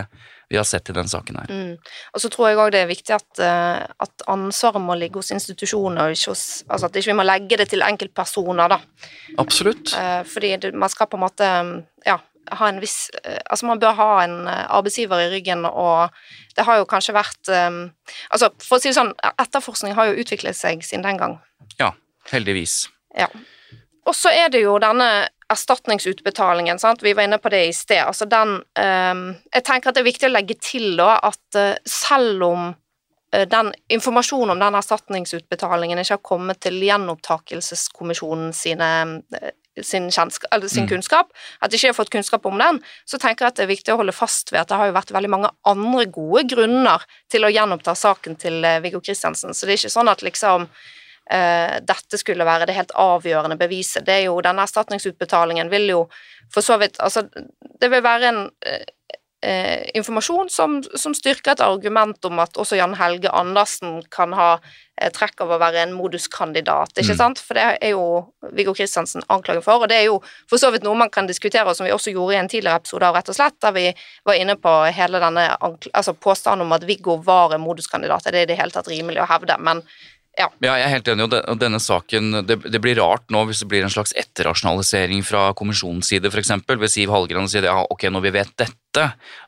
[0.51, 1.51] vi har sett i den saken her.
[1.51, 1.75] Mm.
[2.11, 5.31] Og så tror jeg òg det er viktig at, uh, at, ansvaret må ligge hos
[5.31, 8.81] institusjoner, ikke hos Altså at ikke vi må legge det til enkeltpersoner, da.
[9.39, 9.93] Absolutt.
[9.95, 11.47] Uh, fordi det, man skal på en måte
[12.03, 12.17] ja,
[12.59, 16.11] ha en viss uh, Altså man bør ha en arbeidsgiver i ryggen, og
[16.57, 20.59] det har jo kanskje vært Altså for å si det sånn, etterforskning har jo utviklet
[20.59, 21.39] seg siden den gang.
[21.79, 21.93] Ja,
[22.33, 22.89] heldigvis.
[23.15, 23.31] Ja.
[24.03, 27.03] Og så er det jo denne erstatningsutbetalingen, sant?
[27.03, 28.03] vi var inne på det i sted.
[28.03, 31.73] Altså den um, Jeg tenker at det er viktig å legge til da at uh,
[31.87, 38.91] selv om uh, den informasjonen om den erstatningsutbetalingen ikke har kommet til gjenopptakelseskommisjonen sine
[39.35, 39.49] uh,
[39.87, 40.89] sin, kjennskap, sin mm.
[40.89, 41.29] kunnskap,
[41.63, 43.93] at de ikke har fått kunnskap om den, så tenker jeg at det er viktig
[43.93, 47.47] å holde fast ved at det har jo vært veldig mange andre gode grunner til
[47.47, 49.55] å gjenoppta saken til Viggo Kristiansen.
[49.55, 50.67] Så det er ikke sånn at liksom
[51.31, 54.03] dette skulle være det helt avgjørende beviset.
[54.03, 55.99] Det er jo, Denne erstatningsutbetalingen vil jo
[56.51, 57.23] for så vidt Altså,
[57.81, 58.41] det vil være en
[59.45, 64.51] uh, informasjon som, som, styrker et argument om at også Jan Helge Andersen kan ha
[65.01, 67.17] eh, trekk av å være en moduskandidat, ikke mm.
[67.17, 67.41] sant?
[67.41, 68.03] For det er jo
[68.53, 71.65] Viggo Kristiansen anklagen for, og det er jo for så vidt noe man kan diskutere,
[71.65, 73.87] og som vi også gjorde i en tidligere episode av Rett og slett, der vi
[74.29, 78.29] var inne på hele denne altså påstanden om at Viggo var en moduskandidat.
[78.29, 79.57] Er det i det hele tatt rimelig å hevde?
[79.57, 79.81] Men
[80.37, 80.47] ja.
[80.63, 80.75] ja.
[80.79, 81.25] jeg er helt enig.
[81.27, 85.49] og denne saken, det, det, blir rart nå hvis det blir en slags etterrasjonalisering fra
[85.57, 86.53] kommisjonens side, f.eks.
[86.69, 89.05] ved Siv Hallgren sier ja, ok, når vi vet dette,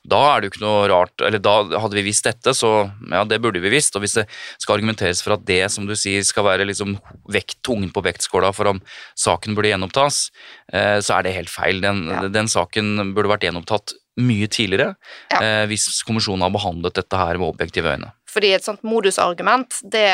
[0.07, 2.69] da er det jo ikke noe rart Eller da hadde vi visst dette, så
[3.11, 3.95] ja, det burde vi visst.
[3.95, 4.23] Og hvis det
[4.61, 6.95] skal argumenteres for at det, som du sier, skal være liksom
[7.31, 8.79] vekt, tungen på vektskåla for om
[9.19, 10.29] saken burde gjenopptas,
[10.71, 11.83] eh, så er det helt feil.
[11.83, 12.23] Den, ja.
[12.31, 14.93] den saken burde vært gjenopptatt mye tidligere
[15.41, 18.11] eh, hvis kommisjonen har behandlet dette her med objektive øyne.
[18.33, 20.09] Fordi et sånt modusargument det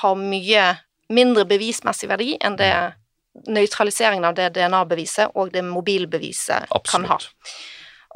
[0.00, 0.66] har mye
[1.14, 2.72] mindre bevismessig verdi enn det
[3.50, 6.90] nøytraliseringen av det DNA-beviset og det mobilbeviset Absolutt.
[6.92, 7.18] kan ha.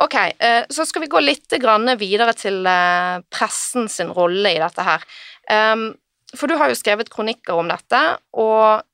[0.05, 1.51] Ok, eh, så skal vi gå litt
[1.99, 5.03] videre til eh, pressen sin rolle i dette her.
[5.51, 5.91] Ehm,
[6.37, 8.85] for du har jo skrevet kronikker om dette, og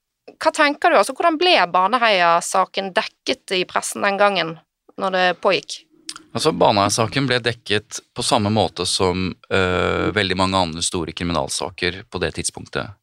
[0.40, 0.96] hva tenker du?
[0.96, 4.56] Altså, hvordan ble Baneheia-saken dekket i pressen den gangen,
[4.96, 5.82] når det pågikk?
[6.34, 12.20] Altså, Baneheia-saken ble dekket på samme måte som uh, veldig mange andre store kriminalsaker på
[12.22, 12.96] det tidspunktet.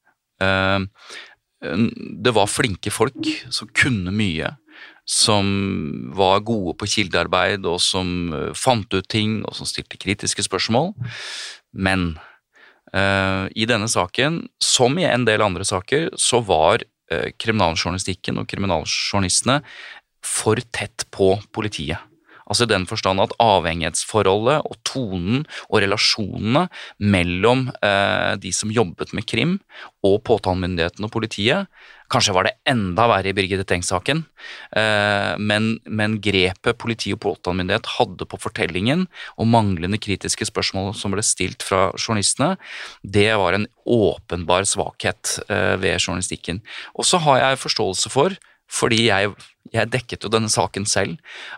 [0.44, 0.84] Uh,
[1.62, 4.50] det var flinke folk som kunne mye,
[5.08, 5.46] som
[6.18, 10.94] var gode på kildearbeid, og som uh, fant ut ting, og som stilte kritiske spørsmål.
[11.72, 12.14] Men
[12.92, 16.84] i denne saken, som i en del andre saker, så var
[17.40, 19.62] kriminaljournalistikken og kriminaljournalistene
[20.28, 22.11] for tett på politiet.
[22.52, 26.68] Altså i den forstand at avhengighetsforholdet og tonen og relasjonene
[27.00, 29.58] mellom eh, de som jobbet med krim
[30.04, 31.72] og påtalemyndigheten og politiet
[32.12, 34.26] Kanskje var det enda verre i Birgitte Tengs-saken,
[34.76, 39.06] eh, men, men, grepet politi og påtalemyndighet hadde på fortellingen
[39.40, 42.58] og manglende kritiske spørsmål som ble stilt fra journalistene,
[43.04, 46.60] det var en åpenbar svakhet eh, ved journalistikken.
[47.00, 48.36] Og så har jeg forståelse for
[48.72, 49.34] fordi jeg,
[49.72, 51.18] jeg, dekket jo denne saken selv,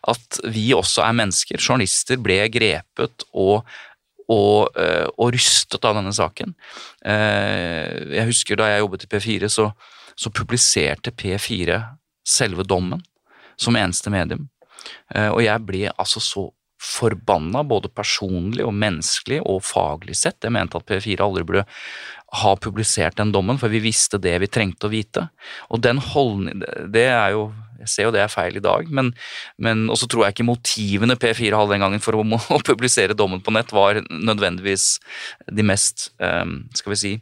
[0.10, 1.62] at vi også er mennesker.
[1.62, 3.66] Journalister ble grepet og,
[4.28, 6.56] og, uh, og rystet av denne saken.
[7.02, 9.70] Uh, jeg husker da jeg jobbet i P4, så,
[10.16, 11.82] så publiserte P4
[12.24, 13.02] selve dommen
[13.60, 14.48] som eneste medium.
[15.14, 16.50] Uh, og jeg ble altså så
[16.84, 20.42] forbanna, både personlig og menneskelig og faglig sett.
[20.44, 21.66] Jeg mente at P4 aldri burde
[22.42, 25.28] ha publisert den dommen, for vi visste det vi trengte å vite.
[25.72, 29.14] Og den holdning, Det er jo Jeg ser jo det er feil i dag, men,
[29.62, 33.44] men også tror jeg ikke motivene P4 hadde den gangen for å, å, publisere dommen
[33.44, 34.98] på nett, var nødvendigvis
[35.52, 37.16] de mest, um, skal vi si,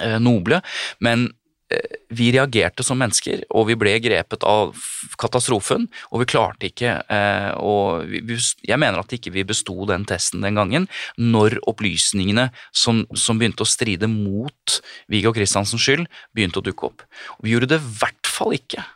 [0.00, 0.62] uh, noble.
[1.04, 1.28] Men
[1.66, 4.76] Eh, vi reagerte som mennesker, og vi ble grepet av
[5.18, 5.88] katastrofen.
[6.14, 10.58] Og vi klarte ikke eh, og Jeg mener at ikke vi besto den testen den
[10.58, 10.86] gangen,
[11.18, 14.78] når opplysningene som, som begynte å stride mot
[15.10, 17.02] Viggo Kristiansens skyld, begynte å dukke opp.
[17.40, 18.86] Og vi gjorde det i hvert fall ikke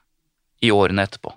[0.61, 1.33] i årene etterpå.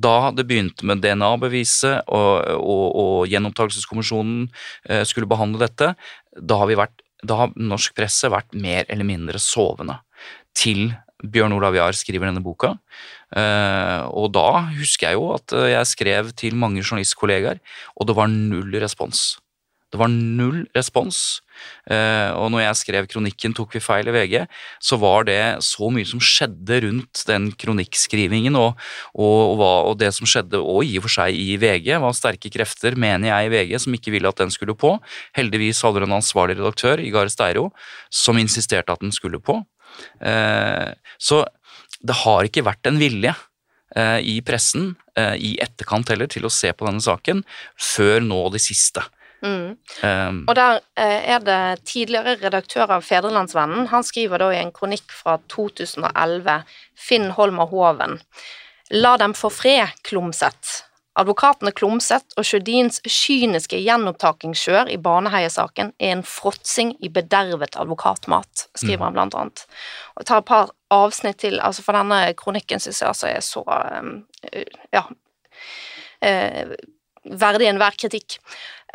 [0.00, 4.46] Da det begynte med DNA-beviset og, og, og gjenopptakelseskommisjonen
[4.88, 5.92] eh, skulle behandle dette,
[6.38, 9.98] da har, vært, da har norsk presse vært mer eller mindre sovende
[10.56, 12.74] til Bjørn Olav Jahr skriver denne boka.
[13.30, 17.60] Uh, og da husker jeg jo at eh, jeg skrev til mange journalistkollegaer,
[17.94, 19.36] og det var null respons.
[19.90, 21.40] Det var null respons.
[21.90, 24.46] Uh, og når jeg skrev kronikken 'Tok vi feil i VG',
[24.80, 28.78] så var det så mye som skjedde rundt den kronikkskrivingen, og,
[29.14, 32.52] og, og, og det som skjedde, og i og for seg i VG, var sterke
[32.54, 34.94] krefter, mener jeg, i VG, som ikke ville at den skulle på.
[35.36, 37.70] Heldigvis hadde du en ansvarlig redaktør, Igar Steiro,
[38.08, 39.60] som insisterte at den skulle på.
[40.22, 41.44] Eh, så
[42.00, 43.34] det har ikke vært en vilje
[43.96, 47.42] eh, i pressen, eh, i etterkant heller, til å se på denne saken,
[47.76, 49.04] før nå de siste
[49.42, 49.76] Mm.
[50.04, 53.88] Um, Og der eh, er det tidligere redaktør av Fedrelandsvennen.
[53.92, 56.60] Han skriver da i en kronikk fra 2011,
[56.98, 58.20] Finn Holmer Hoven.
[58.90, 60.84] La dem få fred, Klomsæt.
[61.18, 69.08] Advokatene Klomsæt og Sjødins kyniske gjenopptakingskjør i Baneheia-saken er en fråtsing i bedervet advokatmat, skriver
[69.08, 69.64] han blant annet.
[70.16, 73.64] Og tar et par avsnitt til, altså for denne kronikken synes jeg altså er så
[73.74, 74.64] eh,
[74.94, 75.04] ja,
[76.22, 76.72] eh,
[77.42, 78.38] verdig enhver kritikk.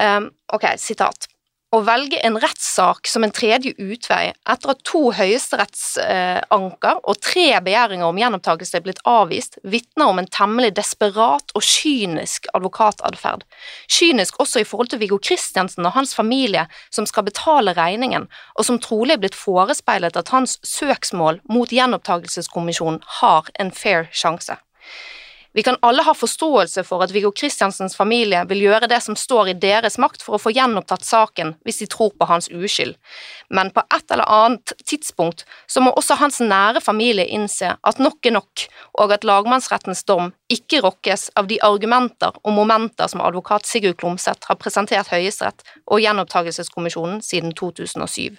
[0.02, 1.30] Um, ok, sitat.
[1.76, 8.08] Å velge en rettssak som en tredje utvei etter at to høyesterettsanker og tre begjæringer
[8.08, 13.43] om gjenopptakelse er blitt avvist, vitner om en temmelig desperat og kynisk advokatadferd.
[13.91, 18.70] Kynisk også i forhold til Viggo Kristiansen og hans familie, som skal betale regningen, og
[18.70, 24.62] som trolig er blitt forespeilet at hans søksmål mot gjenopptakelseskommisjonen har en fair sjanse.
[25.56, 29.53] Vi kan alle ha forståelse for at Viggo Kristiansens familie vil gjøre det som står
[29.53, 32.97] i deres makt for å få gjenopptatt saken hvis de tror på hans uskyld,
[33.56, 38.28] men på et eller annet tidspunkt så må også hans nære familie innse at nok
[38.28, 38.66] er nok,
[38.99, 44.49] og at lagmannsrettens dom ikke rokkes av de argumenter og momenter som advokat Sigurd Klomsæt
[44.51, 48.36] har presentert Høyesterett og Gjenopptakelseskommisjonen siden 2007.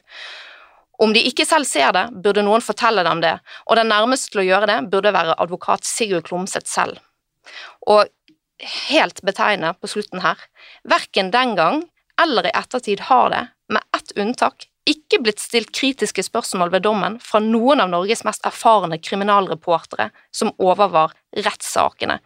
[1.00, 4.44] Om de ikke selv ser det, burde noen fortelle dem det, og den nærmeste til
[4.44, 7.00] å gjøre det burde være advokat Sigurd Klomsæt selv.
[7.86, 8.06] Og
[8.86, 10.40] helt betegnende på slutten her,
[10.88, 11.84] verken den gang
[12.22, 17.18] eller i ettertid har det, med ett unntak, ikke blitt stilt kritiske spørsmål ved dommen
[17.22, 22.20] fra noen av Norges mest erfarne kriminalreportere som overvar rettssakene.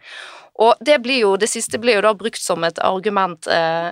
[0.61, 3.89] Og det, blir jo, det siste blir jo da brukt som et argument eh,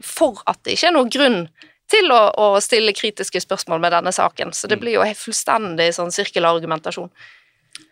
[0.00, 1.42] for at det ikke er noen grunn
[1.88, 4.54] til å, å, stille kritiske spørsmål med denne saken.
[4.56, 7.10] Så det blir jo fullstendig sånn sirkelargumentasjon.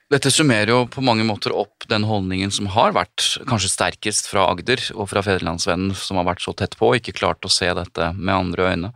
[0.06, 4.44] Dette summerer jo på mange måter opp den holdningen som har vært kanskje sterkest fra
[4.52, 7.66] Agder og fra Federlandsvennen, som har vært så tett på og ikke klart å se
[7.74, 8.92] dette med andre øyne.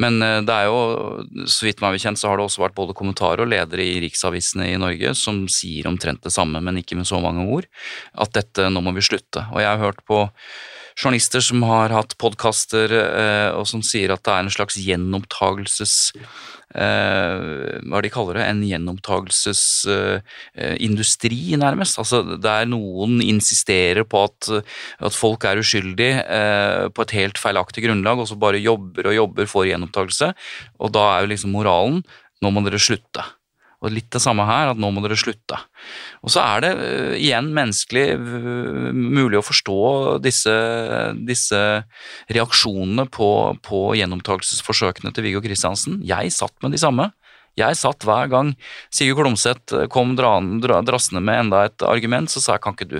[0.00, 0.16] Men
[0.48, 0.78] det er jo,
[1.44, 4.70] så vidt meg bekjent, så har det også vært både kommentarer og ledere i riksavisene
[4.72, 7.68] i Norge som sier omtrent det samme, men ikke med så mange ord,
[8.16, 9.44] at dette, nå må vi slutte.
[9.52, 10.24] Og jeg har hørt på
[10.98, 15.94] journalister som har hatt podkaster eh, og som sier at det er en slags gjenopptagelses
[16.68, 21.96] Uh, hva de kaller det, en gjenopptagelsesindustri, uh, nærmest.
[21.96, 24.68] Altså, der noen insisterer på at,
[25.00, 26.20] at folk er uskyldige
[26.92, 30.36] på et helt feilaktig grunnlag, og så bare jobber og jobber for gjenopptakelse.
[30.84, 32.04] Og da er jo liksom moralen
[32.44, 33.24] nå må dere slutte.
[33.78, 35.58] Og litt det samme her, at nå må dere slutte.
[36.26, 39.78] Og så er det uh, igjen menneskelig uh, mulig å forstå
[40.24, 40.54] disse,
[41.28, 41.60] disse
[42.34, 43.30] reaksjonene på,
[43.62, 46.00] på gjenopptakelsesforsøkene til Viggo Kristiansen.
[46.06, 47.10] Jeg satt med de samme.
[47.58, 48.52] Jeg satt hver gang
[48.94, 52.98] Sigurd Klomsæt kom drassende med enda et argument, så sa jeg kan ikke du,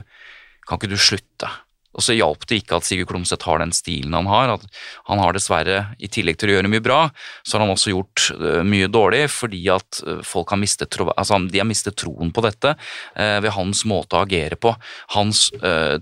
[0.66, 1.50] kan ikke du slutte?
[1.96, 4.52] Og så hjalp det ikke at Sigurd Klomsæt har den stilen han har.
[4.54, 4.66] at
[5.08, 6.98] Han har dessverre, i tillegg til å gjøre mye bra,
[7.42, 11.08] så har han også gjort uh, mye dårlig fordi at uh, folk har mistet, tro,
[11.14, 12.74] altså, de har mistet troen på dette
[13.16, 14.74] eh, ved hans måte å agere på.
[15.14, 15.48] Hans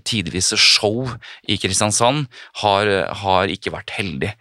[0.07, 1.07] tidvise show
[1.47, 2.27] i Kristiansand
[2.61, 2.89] har,
[3.21, 4.31] har, ikke vært heldig.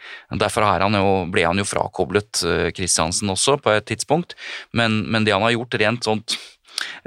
[0.41, 2.43] Derfor han jo, ble han jo frakoblet
[2.77, 4.35] Kristiansen også på et tidspunkt,
[4.77, 6.37] men, men det han har gjort rent sånt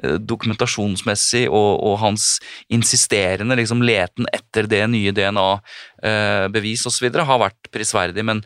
[0.02, 2.28] dokumentasjonsmessig og, og, hans
[2.72, 7.10] insisterende liksom, leten etter det nye DNA-bevis eh, osv.
[7.32, 8.44] har vært prisverdig, men,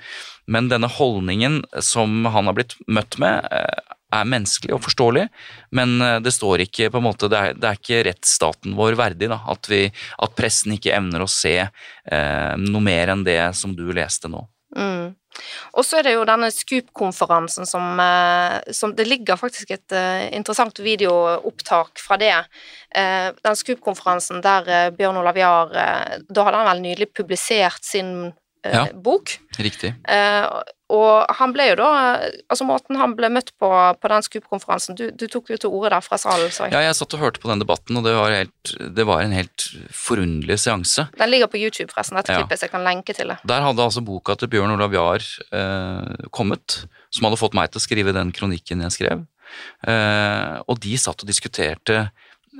[0.47, 5.27] men, denne holdningen som han har blitt møtt med, eh, er menneskelig og forståelig,
[5.77, 8.97] men eh, det står ikke på en måte, det er, det er ikke rettsstaten vår
[8.99, 13.39] verdig da, at, vi, at, pressen ikke evner å se eh, noe mer enn det
[13.57, 14.45] som du leste nå.
[14.75, 15.13] Mm.
[15.73, 20.29] Og så er det jo denne Scoop-konferansen som, eh, som, Det ligger faktisk et uh,
[20.33, 22.35] interessant videoopptak fra det.
[22.93, 25.73] Uh, den Scoop-konferansen der Bjørn Olav Jahr
[26.29, 28.33] Da hadde han vel nylig publisert sin
[28.63, 29.35] ja, bok.
[29.59, 29.93] Riktig.
[30.93, 31.89] Og han ble jo da
[32.51, 35.91] Altså måten han ble møtt på på den SKUP-konferansen du, du, tok jo til orde
[35.93, 36.75] der fra salen, så jeg.
[36.75, 39.35] Ja, jeg satt og hørte på den debatten, og det var, helt, det var en
[39.35, 41.07] helt forunderlig seanse.
[41.17, 42.41] Den ligger på YouTube, forresten, dette ja.
[42.41, 43.39] klippet, så jeg kan lenke til det.
[43.49, 46.83] Der hadde altså boka til Bjørn Olav Jahr eh, kommet,
[47.13, 49.23] som hadde fått meg til å skrive den kronikken jeg skrev.
[49.87, 51.99] Eh, og de satt og diskuterte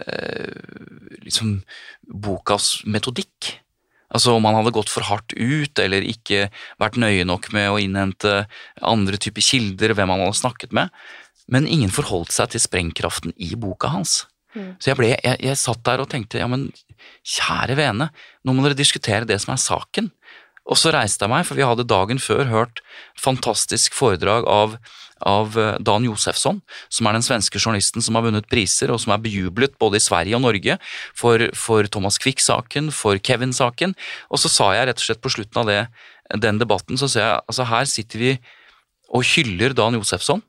[0.06, 0.64] eh,
[1.26, 1.60] liksom
[2.26, 3.58] bokas metodikk.
[4.14, 6.48] Altså om han hadde gått for hardt ut, eller ikke
[6.82, 8.44] vært nøye nok med å innhente
[8.86, 10.94] andre typer kilder, hvem han hadde snakket med.
[11.52, 14.24] Men ingen forholdt seg til sprengkraften i boka hans.
[14.54, 14.76] Mm.
[14.78, 16.70] Så jeg, ble, jeg, jeg, satt der og tenkte ja, men
[17.26, 18.12] kjære vene,
[18.46, 20.12] nå må dere diskutere det som er saken.
[20.64, 22.84] Og så reiste jeg meg, for vi hadde dagen før hørt
[23.20, 24.78] fantastisk foredrag av,
[25.30, 26.62] av eh, Dan Josefsson,
[26.94, 30.04] som er den svenske journalisten som har vunnet priser, og som er bejublet både i
[30.04, 30.78] Sverige og Norge
[31.18, 33.96] for, for Thomas Quick-saken, for Kevin-saken.
[34.30, 35.80] Og så sa jeg rett og slett på slutten av det,
[36.44, 38.34] den debatten, så sa jeg altså her sitter vi
[39.14, 40.42] og hyller Dan Josefsson,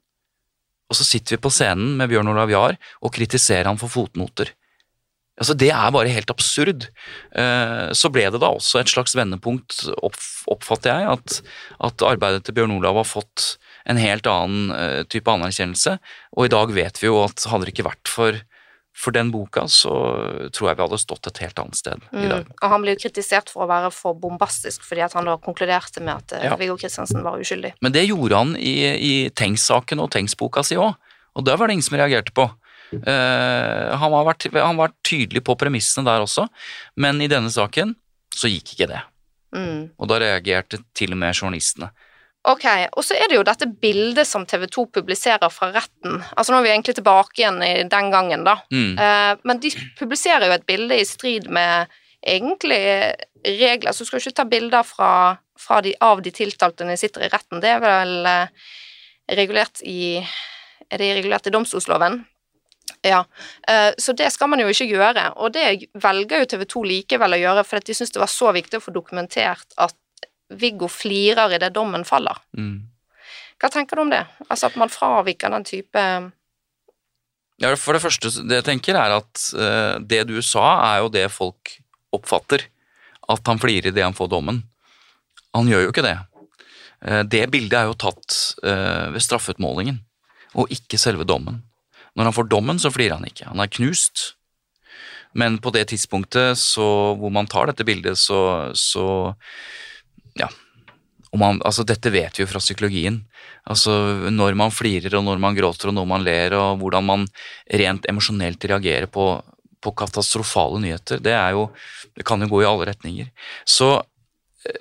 [0.89, 4.53] og så sitter vi på scenen med Bjørn Olav Jahr og kritiserer han for fotnoter.
[5.35, 6.87] Altså, det er bare helt absurd.
[7.35, 11.41] Eh, så ble det da også et slags vendepunkt, oppfatter jeg, at,
[11.89, 15.99] at arbeidet til Bjørn Olav har fått en helt annen eh, type anerkjennelse.
[16.37, 18.41] Og i dag vet vi jo at hadde det ikke vært for,
[18.97, 19.93] for den boka, så
[20.55, 22.23] tror jeg vi hadde stått et helt annet sted mm.
[22.23, 22.51] i dag.
[22.57, 26.05] Og han ble jo kritisert for å være for bombastisk, fordi at han da konkluderte
[26.05, 26.59] med at eh, ja.
[26.61, 27.75] Viggo Kristiansen var uskyldig.
[27.85, 30.95] Men det gjorde han i, i Tengs-saken og Tengs-boka si òg,
[31.35, 32.49] og det var det ingen som reagerte på.
[32.95, 36.45] Uh, han, var vært, han var tydelig på premissene der også,
[37.01, 37.97] men i denne saken
[38.31, 39.01] så gikk ikke det.
[39.55, 39.81] Mm.
[39.99, 41.91] Og da reagerte til og med journalistene.
[42.45, 46.19] Ok, Og så er det jo dette bildet som TV 2 publiserer fra retten.
[46.37, 48.59] Altså Nå er vi egentlig tilbake igjen i den gangen, da.
[48.69, 48.99] Mm.
[49.01, 51.89] Uh, men de publiserer jo et bilde i strid med
[52.21, 52.83] egentlig
[53.45, 53.93] regler.
[53.93, 55.11] Så du skal ikke ta bilder fra,
[55.61, 57.65] fra de, av de tiltalte når de sitter i retten.
[57.65, 58.69] Det er vel uh,
[59.33, 60.21] regulert i
[60.93, 62.21] Er det regulert i domstolsloven?
[63.05, 63.25] Ja,
[63.69, 67.37] eh, så det skal man jo ikke gjøre, og det velger jo TV 2 likevel
[67.37, 69.97] å gjøre, for de syns det var så viktig å få dokumentert at
[70.61, 72.39] Viggo flirer idet dommen faller.
[72.57, 72.83] Mm.
[73.61, 74.25] Hva tenker du om det?
[74.49, 76.05] Altså at man fraviker den type
[77.63, 81.11] Ja, For det første, det jeg tenker, er at uh, det du sa, er jo
[81.13, 81.77] det folk
[82.15, 82.67] oppfatter.
[83.31, 84.65] At han flirer idet han får dommen.
[85.55, 86.17] Han gjør jo ikke det.
[86.99, 90.03] Uh, det bildet er jo tatt uh, ved straffeutmålingen,
[90.59, 91.63] og ikke selve dommen.
[92.19, 93.47] Når han får dommen, så flirer han ikke.
[93.53, 94.35] Han er knust.
[95.35, 96.87] Men på det tidspunktet så,
[97.19, 99.35] hvor man tar dette bildet, så, så
[100.41, 100.51] Ja.
[101.35, 103.25] Man, altså dette vet vi jo fra psykologien.
[103.67, 103.91] Altså
[104.31, 107.27] Når man flirer, og når man gråter, og når man ler, og hvordan man
[107.67, 109.27] rent emosjonelt reagerer på,
[109.83, 111.71] på katastrofale nyheter, det er jo
[112.15, 113.31] Det kan jo gå i alle retninger.
[113.67, 113.97] Så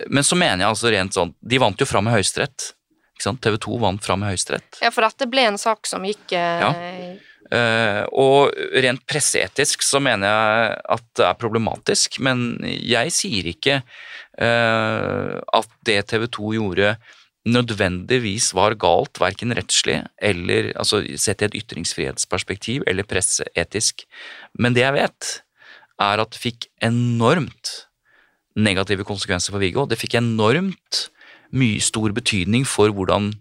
[0.07, 2.71] men så mener jeg altså rent sånn De vant jo fram i Høyesterett.
[3.23, 4.79] TV 2 vant fram i Høyesterett.
[4.83, 6.63] Ja, for dette ble en sak som gikk eh...
[6.63, 6.71] ja.
[7.51, 13.81] Uh, og rent presseetisk så mener jeg at det er problematisk, men jeg sier ikke
[13.83, 16.95] uh, at det TV 2 gjorde
[17.43, 24.05] nødvendigvis var galt, verken rettslig eller altså, sett i et ytringsfrihetsperspektiv eller presseetisk.
[24.55, 25.31] Men det jeg vet,
[26.01, 27.73] er at det fikk enormt
[28.55, 29.85] negative konsekvenser for Viggo.
[29.89, 31.07] Det fikk enormt
[31.53, 33.33] mye stor betydning for hvordan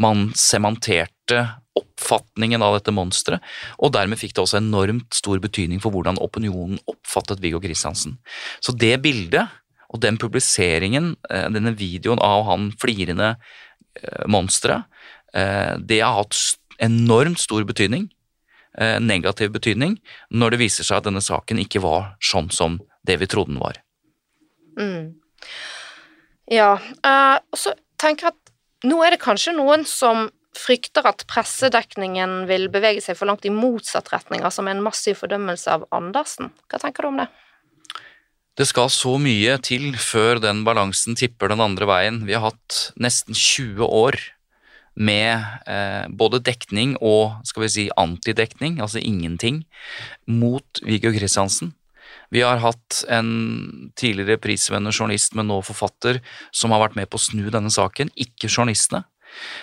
[0.00, 1.46] man semanterte
[1.80, 3.42] oppfatningen av dette monsteret,
[3.80, 8.18] og dermed fikk det også enormt stor betydning for hvordan opinionen oppfattet Viggo Kristiansen.
[8.60, 9.48] Så det bildet
[9.90, 14.86] og den publiseringen, eh, denne videoen av han flirende eh, monsteret,
[15.34, 16.38] eh, det har hatt
[16.80, 18.08] enormt stor betydning,
[19.02, 19.96] negativ betydning,
[20.30, 23.58] når det viser seg at denne saken ikke var sånn som det vi trodde den
[23.60, 23.80] var.
[24.78, 25.18] Mm.
[26.54, 32.44] Ja, og så tenker jeg at nå er det kanskje noen som frykter at pressedekningen
[32.50, 36.50] vil bevege seg for langt i motsatt retning, altså med en massiv fordømmelse av Andersen.
[36.70, 37.28] Hva tenker du om det?
[38.58, 42.24] Det skal så mye til før den balansen tipper den andre veien.
[42.28, 44.18] Vi har hatt nesten 20 år
[45.00, 45.38] med
[45.70, 49.62] eh, både dekning og skal vi si antidekning, altså ingenting,
[50.26, 51.72] mot Viggo Kristiansen.
[52.30, 56.20] Vi har hatt en tidligere prisvenner journalist, men nå forfatter,
[56.54, 59.02] som har vært med på å snu denne saken, ikke journalistene.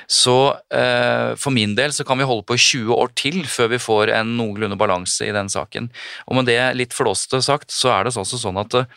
[0.09, 0.35] Så
[0.73, 3.81] eh, for min del så kan vi holde på i 20 år til før vi
[3.81, 5.91] får en noenlunde balanse i den saken.
[6.27, 8.89] Og med det litt flåste sagt, så er det også sånn at eh,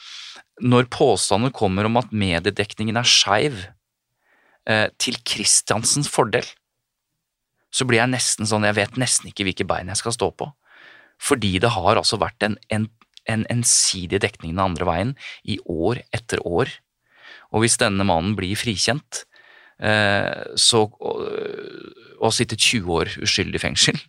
[0.61, 3.65] når påstander kommer om at mediedekningen er skeiv
[4.69, 6.47] eh, til Kristiansens fordel,
[7.71, 10.49] så blir jeg nesten sånn Jeg vet nesten ikke hvilke bein jeg skal stå på.
[11.21, 12.89] Fordi det har altså vært en, en
[13.29, 15.13] en ensidig dekning den andre veien
[15.45, 16.71] i år etter år.
[17.51, 19.25] Og hvis denne mannen blir frikjent,
[19.81, 20.83] så,
[22.21, 24.01] og har sittet 20 år uskyldig i fengsel,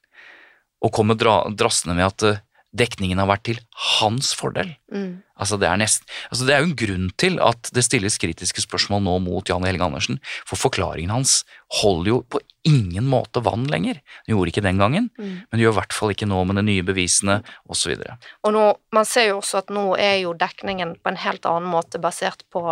[0.82, 2.40] og kommer drassende med at eh,
[2.72, 3.60] dekningen har vært til
[4.00, 4.70] hans fordel.
[4.94, 5.22] Mm.
[5.42, 8.64] Altså, det er nesten, altså, det er jo en grunn til at det stilles kritiske
[8.64, 11.42] spørsmål nå mot Jan Helge Andersen, for forklaringen hans
[11.82, 14.00] holder jo på ingen måte vann lenger.
[14.24, 15.36] Den gjorde ikke den gangen, mm.
[15.44, 17.98] men det gjør i hvert fall ikke nå med de nye bevisene osv.
[17.98, 18.66] Og, og nå,
[18.96, 22.46] man ser jo også at nå er jo dekningen på en helt annen måte basert
[22.54, 22.64] på,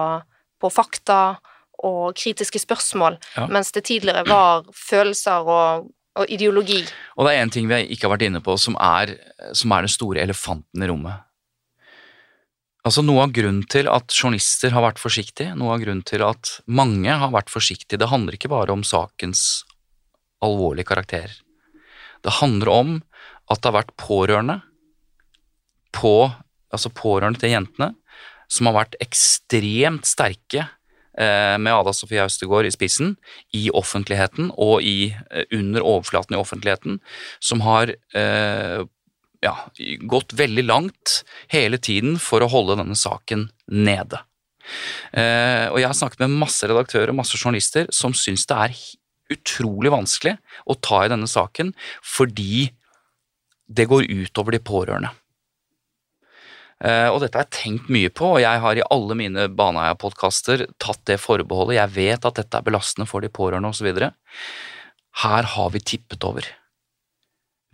[0.64, 1.40] på fakta
[1.86, 3.48] og kritiske spørsmål, ja.
[3.52, 5.88] mens det tidligere var følelser og
[6.20, 6.82] og ideologi.
[7.18, 9.16] Og det er én ting vi ikke har vært inne på, som er,
[9.56, 11.26] som er den store elefanten i rommet.
[12.88, 16.56] Altså Noe av grunnen til at journalister har vært forsiktige, noe av grunnen til at
[16.66, 19.66] mange har vært forsiktige, det handler ikke bare om sakens
[20.44, 21.34] alvorlige karakter.
[22.24, 22.96] Det handler om
[23.52, 24.60] at det har vært pårørende
[25.96, 26.32] på,
[26.72, 27.94] altså pårørende til jentene
[28.50, 30.66] som har vært ekstremt sterke
[31.20, 33.16] med Ada Sofie Austegård i spissen
[33.56, 37.00] i offentligheten og i, eh, under overflaten i offentligheten,
[37.44, 38.86] som har eh,
[39.44, 39.56] ja,
[40.12, 41.20] gått veldig langt
[41.52, 44.22] hele tiden for å holde denne saken nede.
[45.12, 48.82] Eh, og jeg har snakket med masse redaktører og masse journalister som syns det er
[49.34, 50.36] utrolig vanskelig
[50.70, 51.72] å ta i denne saken
[52.06, 52.70] fordi
[53.70, 55.12] det går utover de pårørende.
[56.80, 60.64] Uh, og dette har jeg tenkt mye på, og jeg har i alle mine Baneheia-podkaster
[60.80, 61.76] tatt det forbeholdet.
[61.76, 63.90] Jeg vet at dette er belastende for de pårørende osv.
[65.24, 66.48] Her har vi tippet over.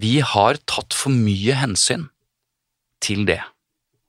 [0.02, 2.10] Vi har tatt for mye hensyn
[3.04, 3.42] til det.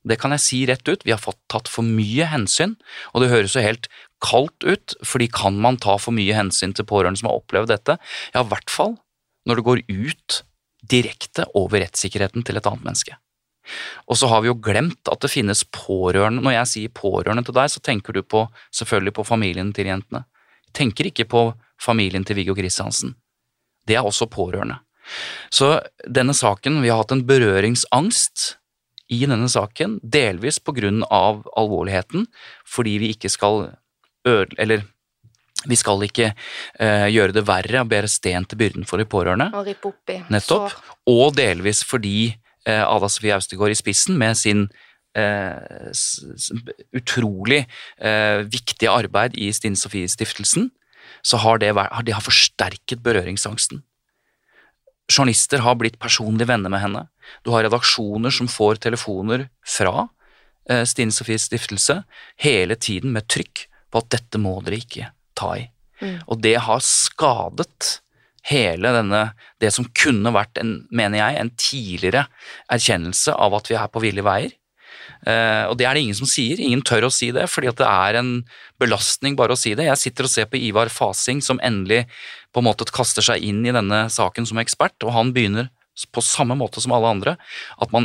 [0.07, 1.05] Det kan jeg si rett ut.
[1.05, 2.76] Vi har fått tatt for mye hensyn,
[3.12, 3.90] og det høres jo helt
[4.24, 7.99] kaldt ut, fordi kan man ta for mye hensyn til pårørende som har opplevd dette?
[8.32, 8.97] Ja, i hvert fall
[9.47, 10.40] når det går ut
[10.86, 13.18] direkte over rettssikkerheten til et annet menneske.
[14.06, 16.44] Og så har vi jo glemt at det finnes pårørende.
[16.44, 20.24] Når jeg sier pårørende til deg, så tenker du på, selvfølgelig på familien til jentene.
[20.68, 21.46] Jeg tenker ikke på
[21.82, 23.16] familien til Viggo Kristiansen.
[23.86, 24.80] Det er også pårørende.
[25.54, 28.56] Så denne saken, vi har hatt en berøringsangst
[29.14, 32.26] i denne saken, delvis på grunn av alvorligheten,
[32.66, 33.68] fordi vi ikke skal
[34.26, 34.54] øde...
[34.58, 34.82] Eller
[35.66, 39.48] vi skal ikke eh, gjøre det verre og bære sten til byrden for de pårørende.
[39.56, 40.18] Og rippe opp i.
[40.30, 40.74] Nettopp.
[41.10, 42.36] Og delvis fordi
[42.66, 44.66] Ada Sofie Austegård i spissen med sin
[45.16, 45.90] eh,
[46.96, 47.64] utrolig
[47.98, 50.70] eh, viktige arbeid i Stine Sofie-stiftelsen,
[51.26, 51.72] så har det,
[52.06, 53.82] det har forsterket berøringsangsten.
[55.10, 57.04] Journalister har blitt personlige venner med henne.
[57.46, 60.08] Du har redaksjoner som får telefoner fra
[60.70, 62.00] eh, Stine Sofies stiftelse
[62.42, 65.68] hele tiden med trykk på at dette må dere ikke ta i.
[66.02, 66.18] Mm.
[66.26, 68.00] Og det har skadet
[68.47, 69.22] hele denne
[69.62, 72.26] Det som kunne vært, en, mener jeg, en tidligere
[72.72, 74.55] erkjennelse av at vi er på ville veier.
[75.26, 76.61] Uh, og det er det ingen som sier.
[76.61, 78.30] Ingen tør å si det, fordi at det er en
[78.82, 79.88] belastning bare å si det.
[79.88, 82.05] Jeg sitter og ser på Ivar Fasing som endelig
[82.55, 85.70] på en måte kaster seg inn i denne saken som ekspert, og han begynner
[86.12, 87.34] på samme måte som alle andre
[87.80, 88.05] at, man,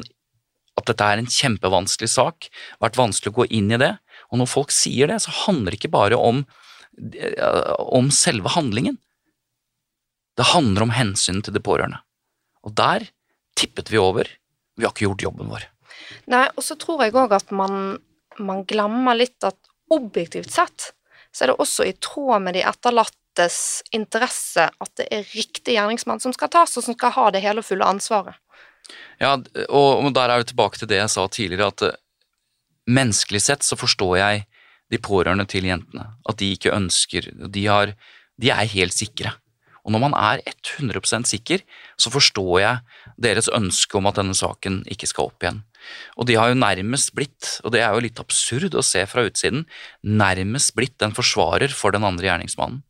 [0.80, 2.48] at dette er en kjempevanskelig sak,
[2.84, 3.94] vært vanskelig å gå inn i det.
[4.32, 6.46] Og når folk sier det, så handler det ikke bare om,
[7.12, 8.98] eh, om selve handlingen.
[10.38, 12.00] Det handler om hensyn til de pårørende.
[12.66, 13.08] Og der
[13.58, 14.30] tippet vi over.
[14.78, 15.68] Vi har ikke gjort jobben vår.
[16.32, 17.98] Nei, og så tror jeg òg at man,
[18.40, 19.58] man, glemmer litt at
[19.92, 20.92] objektivt sett
[21.32, 23.58] så er det også i tråd med de etterlattes
[23.96, 27.64] interesse at det er riktig gjerningsmann som skal tas, og som skal ha det hele
[27.64, 28.36] og fulle ansvaret.
[29.22, 29.38] Ja,
[29.70, 32.00] og, der er vi tilbake til det jeg sa tidligere, at uh,
[32.92, 34.44] menneskelig sett så forstår jeg
[34.92, 36.10] de pårørende til jentene.
[36.28, 37.94] At de ikke ønsker De, har,
[38.36, 39.32] de er helt sikre.
[39.82, 41.64] Og når man er 100% sikker,
[41.98, 45.64] så forstår jeg deres ønske om at denne saken ikke skal opp igjen.
[46.20, 49.26] Og de har jo nærmest blitt, og det er jo litt absurd å se fra
[49.26, 49.66] utsiden,
[50.06, 52.84] nærmest blitt en forsvarer for den andre gjerningsmannen.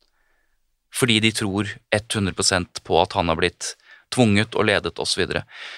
[0.92, 3.76] Fordi de tror 100% på at han har blitt
[4.12, 5.24] tvunget og ledet osv.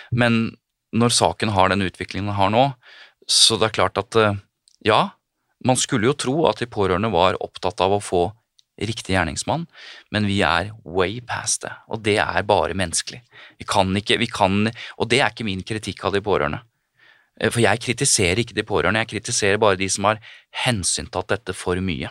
[0.10, 0.56] Men
[0.94, 2.72] når saken har den utviklingen den har nå,
[3.30, 4.40] så det er klart at eh,
[4.86, 5.14] ja,
[5.64, 8.24] man skulle jo tro at de pårørende var opptatt av å få
[8.82, 9.68] riktig gjerningsmann,
[10.12, 13.22] men vi er way past det, og det er bare menneskelig.
[13.62, 16.64] Vi kan ikke, vi kan, Og det er ikke min kritikk av de pårørende.
[17.40, 20.22] Eh, for jeg kritiserer ikke de pårørende, jeg kritiserer bare de som har
[20.66, 22.10] hensyntatt dette for mye.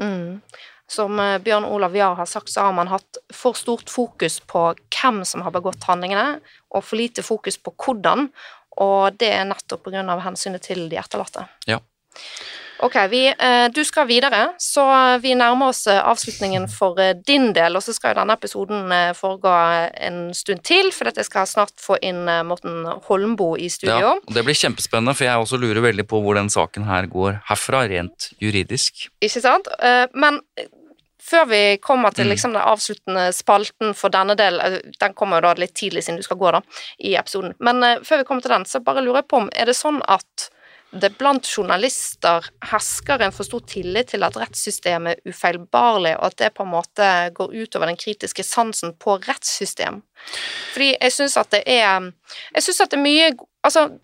[0.00, 0.40] Mm.
[0.88, 4.70] Som eh, Bjørn Olav Jahr har sagt, så har man hatt for stort fokus på
[4.74, 6.40] hvem som har begått handlingene,
[6.72, 8.30] og for lite fokus på hvordan,
[8.78, 11.44] og det er nettopp av hensynet til de etterlatte.
[11.66, 11.80] Ja.
[12.78, 14.84] Ok, vi, eh, du skal videre, så
[15.22, 17.74] vi nærmer oss eh, avslutningen for eh, din del.
[17.74, 19.54] Og så skal jo denne episoden foregå
[20.08, 23.98] en stund til, for jeg skal snart få inn Morten Holmbo i studio.
[23.98, 27.08] Ja, og Det blir kjempespennende, for jeg også lurer veldig på hvor den saken her
[27.10, 29.08] går herfra, rent juridisk.
[29.24, 29.66] Ikke sant?
[30.14, 30.38] Men
[31.28, 32.30] før vi kommer til mm.
[32.30, 34.60] liksom, den avsluttende spalten for denne del,
[35.00, 36.62] den kommer jo da litt tidlig siden du skal gå da,
[37.02, 39.68] i episoden, men før vi kommer til den, så bare lurer jeg på om er
[39.68, 40.48] det sånn at
[40.90, 46.38] det blant journalister hersker en for stor tillit til at rettssystemet er ufeilbarlig, og at
[46.40, 50.00] det på en måte går utover den kritiske sansen på rettssystem.
[50.72, 52.10] Fordi jeg syns at det er
[52.54, 53.30] Jeg syns at det er mye
[53.66, 53.98] Altså,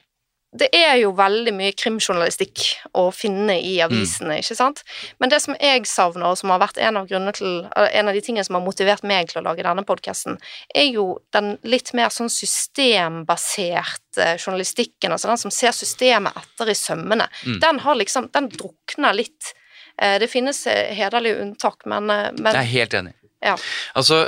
[0.54, 2.58] det er jo veldig mye krimjournalistikk
[2.94, 3.84] å finne i Mm.
[3.88, 4.82] avisene, ikke sant?
[5.18, 8.20] Men det som jeg savner, og som har vært en av til En av de
[8.20, 10.38] tingene som har motivert meg til å lage denne podkasten,
[10.74, 16.74] er jo den litt mer sånn systembaserte journalistikken, altså den som ser systemet etter i
[16.74, 17.28] sømmene.
[17.44, 17.60] Mm.
[17.60, 19.54] Den har liksom Den drukner litt.
[19.98, 23.12] Eh, Det finnes eh, hederlige unntak, men, eh, men Jeg er helt enig.
[23.42, 23.56] Ja.
[23.94, 24.26] Altså,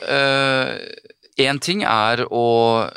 [1.39, 2.91] én ting er å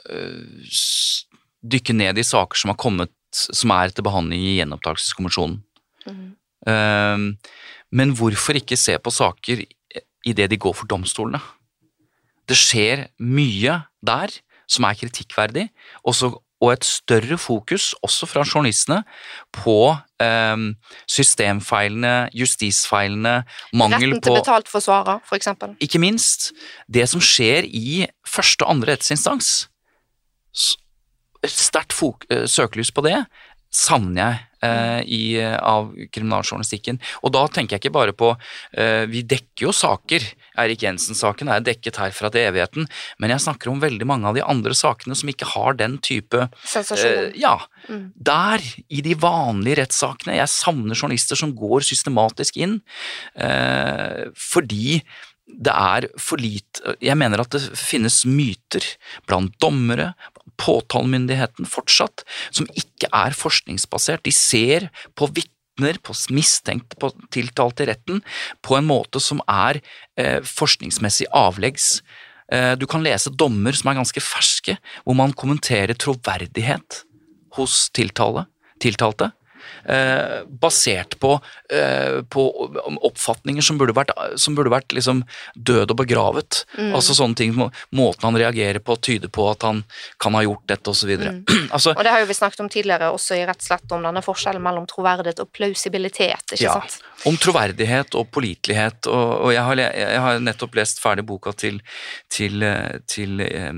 [1.64, 3.10] dykke ned i saker som har kommet,
[3.56, 5.62] som er til behandling i gjenopptakelseskommisjonen.
[6.10, 6.28] Mm.
[6.68, 7.56] Uh,
[7.96, 9.64] men hvorfor ikke se på saker
[10.28, 11.42] idet de går for domstolene?
[12.50, 14.34] Det skjer mye der
[14.70, 15.70] som er kritikkverdig,
[16.06, 19.00] også, og et større fokus, også fra journalistene,
[19.56, 20.74] på ehm,
[21.08, 25.74] systemfeilene, justisfeilene, mangel Retten til på betalt forsvarer, for eksempel.
[25.80, 26.52] ikke minst
[26.94, 29.70] det som skjer i første og andre rettsinstans.
[31.46, 31.96] Et sterkt
[32.30, 33.18] eh, søkelys på det
[33.70, 36.98] savner jeg eh, i, eh, av kriminaljournalistikken.
[37.22, 40.26] Og da tenker jeg ikke bare på eh, Vi dekker jo saker.
[40.60, 42.90] Eirik Jensen-saken er dekket herfra til evigheten.
[43.22, 46.50] Men jeg snakker om veldig mange av de andre sakene som ikke har den type.
[46.74, 47.56] Eh, ja.
[47.88, 48.10] Mm.
[48.18, 50.40] Der, i de vanlige rettssakene.
[50.42, 52.80] Jeg savner journalister som går systematisk inn,
[53.38, 55.02] eh, fordi
[55.50, 58.86] det er for lite Jeg mener at det finnes myter
[59.26, 60.12] blant dommere,
[60.60, 64.26] påtalemyndigheten fortsatt, som ikke er forskningsbasert.
[64.28, 68.24] De ser på vitner på mistenkte, på tiltalte i retten,
[68.66, 69.80] på en måte som er
[70.20, 72.02] eh, forskningsmessig avleggs.
[72.52, 77.04] Eh, du kan lese dommer som er ganske ferske, hvor man kommenterer troverdighet
[77.56, 78.46] hos tiltale,
[78.84, 79.32] tiltalte.
[79.90, 81.40] Eh, basert på,
[81.74, 82.44] eh, på
[83.10, 85.24] oppfatninger som burde vært, som burde vært liksom
[85.56, 86.64] død og begravet.
[86.78, 86.94] Mm.
[86.96, 89.84] Altså sånne ting, må- Måten han reagerer på tyder på at han
[90.20, 91.10] kan ha gjort dette osv.
[91.18, 91.44] Mm.
[91.76, 94.22] altså, Og det har jo vi snakket om tidligere, også i rett slett om denne
[94.26, 96.74] forskjellen mellom troverdighet og plausibilitet, ikke Ja.
[96.80, 97.00] sant?
[97.26, 99.08] om troverdighet og pålitelighet.
[99.12, 101.82] Og, og jeg, har, jeg har nettopp lest ferdig boka til,
[102.32, 103.74] til, til, til eh, eh,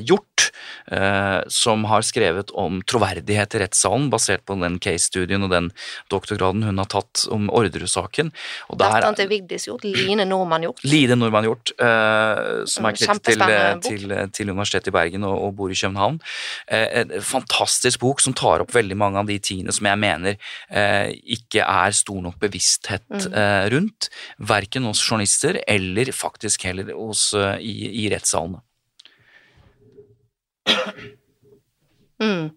[0.00, 0.50] Hjort,
[0.90, 5.70] eh, som har skrevet om troverdighet i rettssalen, basert på den case-studien og den
[6.10, 8.32] doktorgraden hun har tatt om Orderud-saken.
[8.80, 10.80] Datteren til Vigdis Hjort, Line Normann Hjort.
[10.88, 13.44] Lide Normann Hjort, eh, som er knyttet til,
[13.84, 16.18] til, til Universitetet i Bergen og, og bor i København.
[16.68, 20.38] Eh, en fantastisk bok som tar opp veldig mange av de tingene som jeg mener
[20.70, 23.32] eh, ikke er stor nok bevissthet Mm.
[23.34, 24.08] eh, rundt.
[24.38, 28.60] Verken hos journalister eller faktisk heller hos, eh, i, i rettssalene.
[32.18, 32.48] Mm.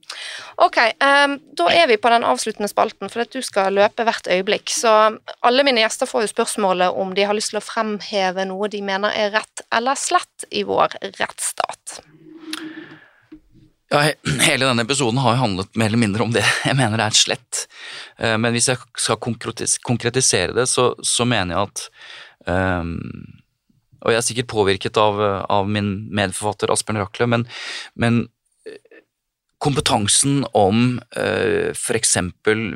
[0.56, 4.30] Ok, um, da er vi på den avsluttende spalten, for at du skal løpe hvert
[4.34, 4.74] øyeblikk.
[4.74, 4.90] Så
[5.46, 8.82] alle mine gjester får jo spørsmålet om de har lyst til å fremheve noe de
[8.86, 12.00] mener er rett eller slett i vår rettsstat.
[13.92, 14.06] Ja,
[14.48, 17.20] hele denne episoden har jo handlet mer eller mindre om det jeg mener er et
[17.20, 17.66] slett.
[18.18, 21.84] Eh, Men hvis jeg skal konkretisere det, så, så mener jeg at
[22.48, 23.41] ehm,
[24.02, 25.20] Og jeg er sikkert påvirket av,
[25.52, 27.46] av min medforfatter Asbjørn Rakle, men,
[28.00, 28.24] men
[28.68, 28.80] eh,
[29.62, 32.18] kompetansen om eh, f.eks.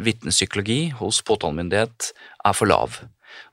[0.06, 2.12] vitnepsykologi hos påtalemyndighet
[2.46, 3.02] er for lav.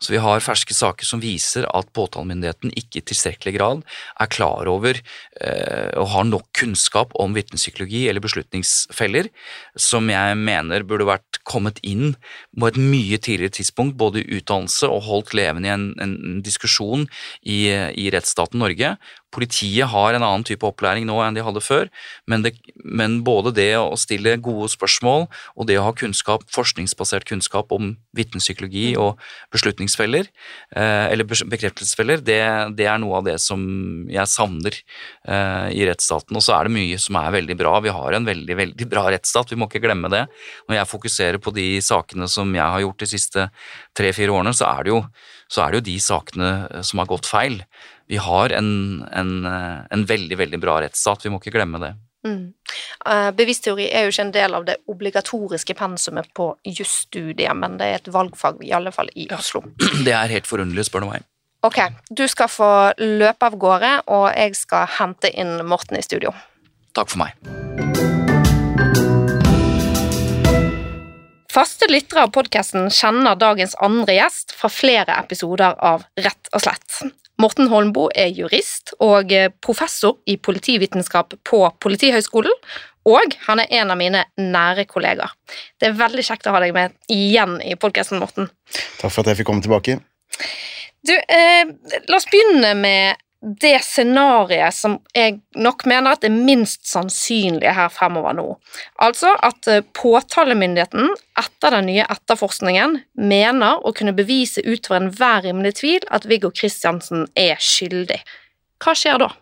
[0.02, 3.84] Så vi har ferske saker som viser at påtalemyndigheten ikke i tilstrekkelig grad
[4.20, 9.30] er klar over eh, og har nok kunnskap om vitnepsykologi eller beslutningsfeller,
[9.78, 12.14] som jeg mener burde vært kommet inn
[12.54, 17.06] på et mye tidligere tidspunkt, både i utdannelse og holdt levende i en, en diskusjon
[17.42, 18.96] i, i rettsstaten Norge.
[19.32, 21.88] Politiet har en annen type opplæring nå enn de hadde før,
[22.28, 22.54] men, det,
[22.84, 25.26] men både det å stille gode spørsmål
[25.56, 29.20] og det å ha kunnskap, forskningsbasert kunnskap om vitnepsykologi og
[29.54, 30.28] beslutningsfeller,
[30.76, 32.40] eh, eller bekreftelsesfeller, det,
[32.78, 33.62] det er noe av det som
[34.12, 36.36] jeg savner eh, i rettsstaten.
[36.36, 37.76] Og så er det mye som er veldig bra.
[37.84, 40.26] Vi har en veldig, veldig bra rettsstat, vi må ikke glemme det.
[40.68, 43.48] Når jeg fokuserer på de sakene som jeg har gjort de siste
[43.96, 45.00] tre-fire årene, så er, det jo,
[45.52, 47.60] så er det jo de sakene eh, som har gått feil.
[48.12, 51.94] Vi har en, en, eh, en veldig, veldig bra rettsstat, vi må ikke glemme det.
[52.28, 52.50] Mm.
[53.08, 58.02] Eh, er jo ikke en del av det obligatoriske pensumet på jusstudiet, men det er
[58.02, 59.62] et valgfag, i alle fall i Oslo.
[60.04, 61.24] Det er helt forunderlig, spør du meg.
[61.64, 62.68] Ok, du skal få
[63.00, 66.34] løpe av gårde, og jeg skal hente inn Morten i studio.
[66.92, 67.32] Takk for meg.
[71.48, 77.02] Faste lyttere av podkasten kjenner dagens andre gjest fra flere episoder av Rett og slett.
[77.42, 79.32] Morten Holmboe er jurist og
[79.64, 82.54] professor i politivitenskap på Politihøgskolen,
[83.08, 85.32] og han er en av mine nære kollegaer.
[85.80, 88.50] Det er veldig kjekt å ha deg med igjen i podkasten, Morten.
[89.00, 89.98] Takk for at jeg fikk komme tilbake.
[91.02, 91.66] Du, eh,
[92.06, 97.90] la oss begynne med det scenarioet som jeg nok mener at er minst sannsynlig her
[97.90, 98.44] fremover nå.
[99.02, 105.74] Altså at eh, påtalemyndigheten etter den nye etterforskningen mener å kunne bevise utover enhver rimelig
[105.80, 108.20] tvil at Viggo Kristiansen er skyldig.
[108.82, 109.32] Hva skjer da?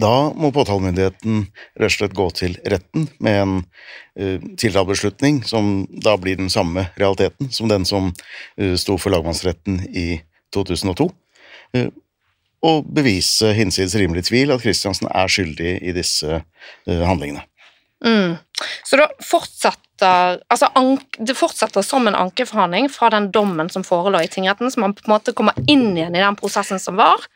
[0.00, 1.46] Da må påtalemyndigheten
[1.80, 6.86] rett og slett gå til retten med en uh, tiltalebeslutning som da blir den samme
[7.00, 10.22] realiteten som den som uh, sto for lagmannsretten i
[10.56, 11.10] 2002.
[11.76, 11.90] Uh,
[12.66, 17.44] og bevise hinsides rimelig tvil at Kristiansen er skyldig i disse uh, handlingene.
[18.04, 18.36] Mm.
[18.84, 20.70] Så da fortsetter altså
[21.18, 25.04] det fortsetter som en ankeforhandling fra den dommen som forelå i tingretten, så man på
[25.04, 27.26] en måte kommer inn igjen i den prosessen som var,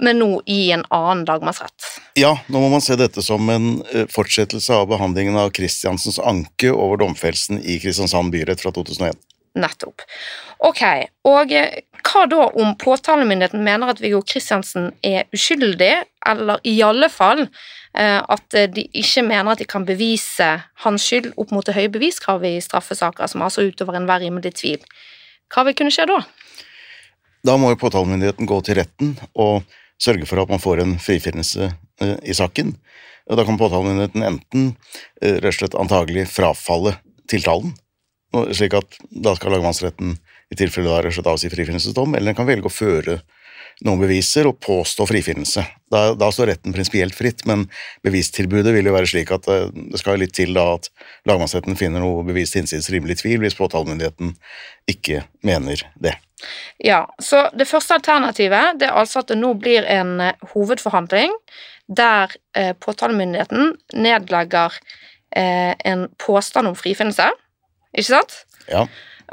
[0.00, 1.88] men nå i en annen lagmannsrett.
[2.20, 6.72] Ja, nå må man se dette som en uh, fortsettelse av behandlingen av Kristiansens anke
[6.72, 9.16] over domfellelsen i Kristiansand byrett fra 2001.
[9.56, 10.04] Nettopp.
[10.68, 10.82] Ok,
[11.28, 15.92] og eh, hva da om påtalemyndigheten mener at Viggo Kristiansen er uskyldig,
[16.26, 20.48] eller i alle fall eh, at de ikke mener at de kan bevise
[20.84, 24.84] hans skyld opp mot det høye beviskravet i straffesaker, som altså utover enhver rimelig tvil.
[25.52, 26.20] Hva vil kunne skje da?
[27.46, 29.66] Da må jo påtalemyndigheten gå til retten og
[30.02, 32.74] sørge for at man får en frifinnelse eh, i saken.
[33.26, 34.68] Da kan påtalemyndigheten enten
[35.18, 36.92] rett og slett antagelig frafalle
[37.26, 37.72] tiltalen,
[38.54, 40.12] slik at da skal lagmannsretten
[40.52, 43.20] i tilfelle da rett av å avsi frifinnelsesdom, eller en kan velge å føre
[43.84, 45.62] noen beviser og påstå frifinnelse.
[45.92, 47.66] Da, da står retten prinsipielt fritt, men
[48.06, 50.88] bevistilbudet vil jo være slik at det, eh, det skal litt til da at
[51.28, 54.32] lagmannsretten finner noe bevis til innsides rimelig tvil hvis påtalemyndigheten
[54.92, 56.16] ikke mener det.
[56.84, 61.34] Ja, så det første alternativet det er altså at det nå blir en eh, hovedforhandling
[61.86, 64.74] der eh, påtalemyndigheten nedlegger
[65.36, 67.28] eh, en påstand om frifinnelse
[67.96, 68.40] ikke sant?
[68.68, 68.84] Ja.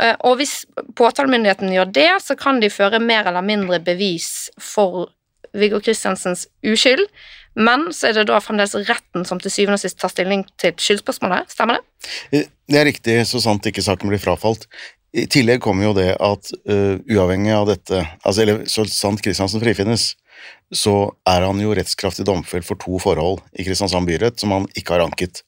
[0.02, 0.64] Eh, og hvis
[0.98, 5.12] påtalemyndigheten gjør det, så kan de føre mer eller mindre bevis for
[5.54, 7.06] Viggo Kristiansens uskyld,
[7.54, 10.74] men så er det da fremdeles retten som til syvende og sist tar stilling til
[10.82, 12.10] skyldspørsmålet, stemmer det?
[12.34, 14.66] Eh, det er riktig, så sant ikke saken blir frafalt.
[15.14, 19.62] I tillegg kommer jo det at uh, uavhengig av dette, altså, eller så sant Kristiansen
[19.62, 20.08] frifinnes,
[20.74, 20.96] så
[21.30, 25.06] er han jo rettskraftig domfelt for to forhold i Kristiansand byrett som han ikke har
[25.06, 25.44] anket.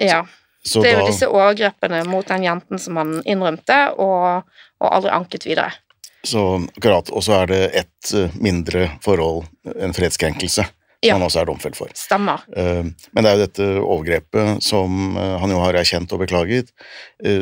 [0.00, 0.22] Ja.
[0.66, 4.50] Så det er jo disse overgrepene mot den jenten som han innrømte, og,
[4.80, 5.72] og aldri anket videre.
[6.22, 6.42] Så
[6.76, 9.46] akkurat, Og så er det ett eh, mindre forhold,
[9.80, 11.16] en fredskrenkelse, som ja.
[11.16, 11.92] han også er domfelt for.
[11.96, 12.44] Stemmer.
[12.52, 16.72] Eh, men det er jo dette overgrepet som eh, han jo har erkjent og beklaget,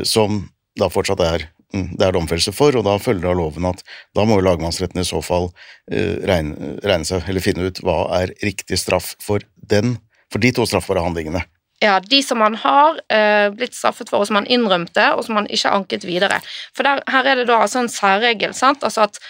[0.07, 0.45] som
[0.79, 3.83] da fortsatt er mm, det er domfellelse for, og da følger det av loven at
[4.15, 5.51] da må jo lagmannsretten i så fall
[5.91, 9.97] regne, regne, seg, eller finne ut hva er riktig straff for den,
[10.31, 11.43] for de to straffbare handlingene
[11.81, 15.39] ja, de som han har eh, blitt straffet for, og som han innrømte, og som
[15.39, 16.41] han ikke anket videre.
[16.77, 19.21] For der, her er det da altså en særregel, sant, altså at,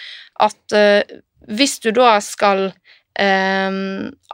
[0.49, 1.19] at eh,
[1.49, 2.71] hvis du da skal
[3.19, 3.79] eh,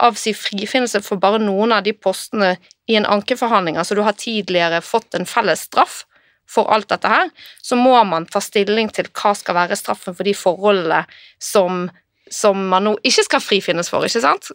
[0.08, 2.56] avsi frifinnelse for bare noen av de postene
[2.88, 6.04] i en ankeforhandling, altså du har tidligere fått en felles straff
[6.48, 7.30] for alt dette her,
[7.62, 11.04] så må man ta stilling til hva skal være straffen for de forholdene
[11.42, 11.88] som
[12.32, 14.50] som man nå ikke skal frifinnes for, ikke sant?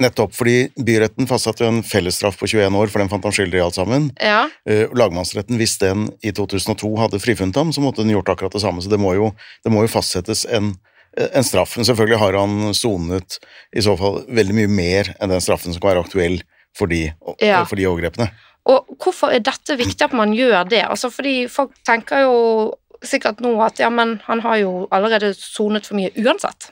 [0.00, 3.64] Nettopp, fordi byretten fastsatte en fellesstraff på 21 år, for den fant han skyldig i
[3.64, 4.08] alt sammen.
[4.22, 4.46] Ja.
[4.68, 8.64] Uh, lagmannsretten, hvis den i 2002 hadde frifunnet ham, så måtte den gjort akkurat det
[8.64, 8.84] samme.
[8.84, 9.32] Så det må jo,
[9.64, 10.72] det må jo fastsettes en,
[11.28, 11.76] en straff.
[11.76, 13.38] Men selvfølgelig har han sonet
[13.76, 16.40] i så fall veldig mye mer enn den straffen som kan være aktuell
[16.76, 17.04] for de,
[17.44, 17.60] ja.
[17.68, 18.30] for de overgrepene.
[18.70, 20.84] Og hvorfor er dette viktig at man gjør det?
[20.86, 22.36] Altså fordi folk tenker jo
[23.02, 26.70] sikkert nå at ja, men han har jo allerede sonet for mye uansett.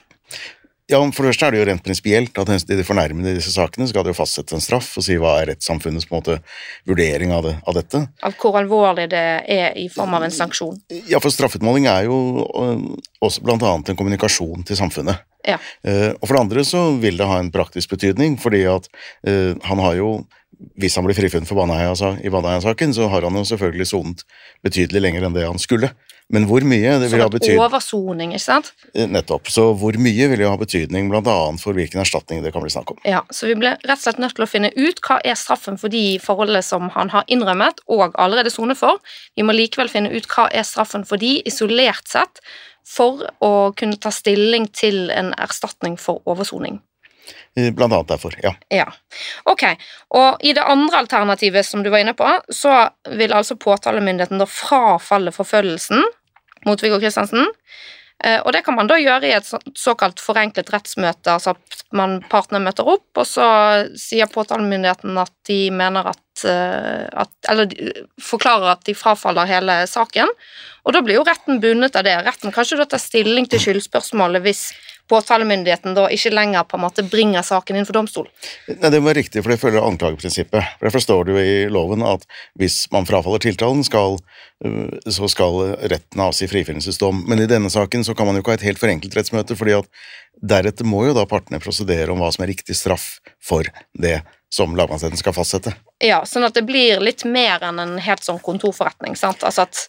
[0.91, 3.87] Ja, For det første er det jo rent prinsipielt at de fornærmede i disse sakene
[3.87, 6.39] skal det jo fastsette en straff og si hva er rettssamfunnets på en måte
[6.89, 8.01] vurdering av, det, av, dette.
[8.27, 10.81] Av hvor alvorlig det er i form av en sanksjon?
[11.07, 12.83] Ja, for straffutmåling er jo øh,
[13.23, 15.23] også annet en kommunikasjon til samfunnet.
[15.47, 15.61] Ja.
[15.87, 18.91] Uh, og for det andre så vil det ha en praktisk betydning, fordi at
[19.25, 20.11] uh, han har jo
[20.77, 24.27] hvis han blir frifunnet for Baneheia, i Baneheia-saken, så har han jo selvfølgelig sonet
[24.67, 25.89] betydelig lenger enn det han skulle.
[26.31, 28.71] Men hvor mye det vil ha betydning Oversoning, ikke sant?
[28.95, 29.51] Eh, nettopp.
[29.51, 31.37] Så hvor mye vil jo ha betydning bl.a.
[31.63, 33.01] for hvilken erstatning det kan bli snakk om.
[33.09, 35.79] Ja, Så vi ble rett og slett nødt til å finne ut hva er straffen
[35.81, 39.03] for de forholdene som han har innrømmet og allerede sonet for.
[39.35, 42.43] Vi må likevel finne ut hva er straffen for de isolert sett,
[42.87, 46.81] for å kunne ta stilling til en erstatning for oversoning.
[47.57, 48.55] Eh, blant annet derfor, ja.
[48.71, 48.87] ja.
[49.51, 49.65] Ok,
[50.15, 54.47] og i det andre alternativet som du var inne på, så vil altså påtalemyndigheten da
[54.47, 56.03] frafalle forfølgelsen
[56.67, 57.49] mot Viggo Kristiansen.
[58.25, 59.47] Eh, og det kan man da gjøre i et
[59.79, 63.47] såkalt forenklet rettsmøte, altså at man partene møter opp, og så
[63.99, 67.73] sier påtalemyndigheten at de mener at, eh, at Eller
[68.21, 70.29] forklarer at de frafaller hele saken.
[70.85, 72.19] Og da blir jo retten bundet av det.
[72.25, 74.73] Retten kan ikke da ta stilling til skyldspørsmålet hvis
[75.11, 78.31] påtalemyndigheten da ikke lenger på en måte bringer saken inn for domstol.
[78.71, 80.77] Nei, Det var riktig, for det følger anklageprinsippet.
[80.79, 82.27] For Derfor står det jo i loven at
[82.59, 84.19] hvis man frafaller tiltalen, skal,
[84.65, 87.25] øh, så skal retten avsi frifinnelsesdom.
[87.29, 89.79] Men i denne saken så kan man jo ikke ha et helt forenklet rettsmøte, fordi
[89.81, 89.91] at
[90.41, 93.67] deretter må jo da partene prosedere om hva som er riktig straff for
[93.99, 94.21] det
[94.53, 95.73] som lagmannsretten skal fastsette.
[96.03, 99.15] Ja, sånn at det blir litt mer enn en helt sånn kontorforretning.
[99.17, 99.45] sant?
[99.47, 99.83] Altså at,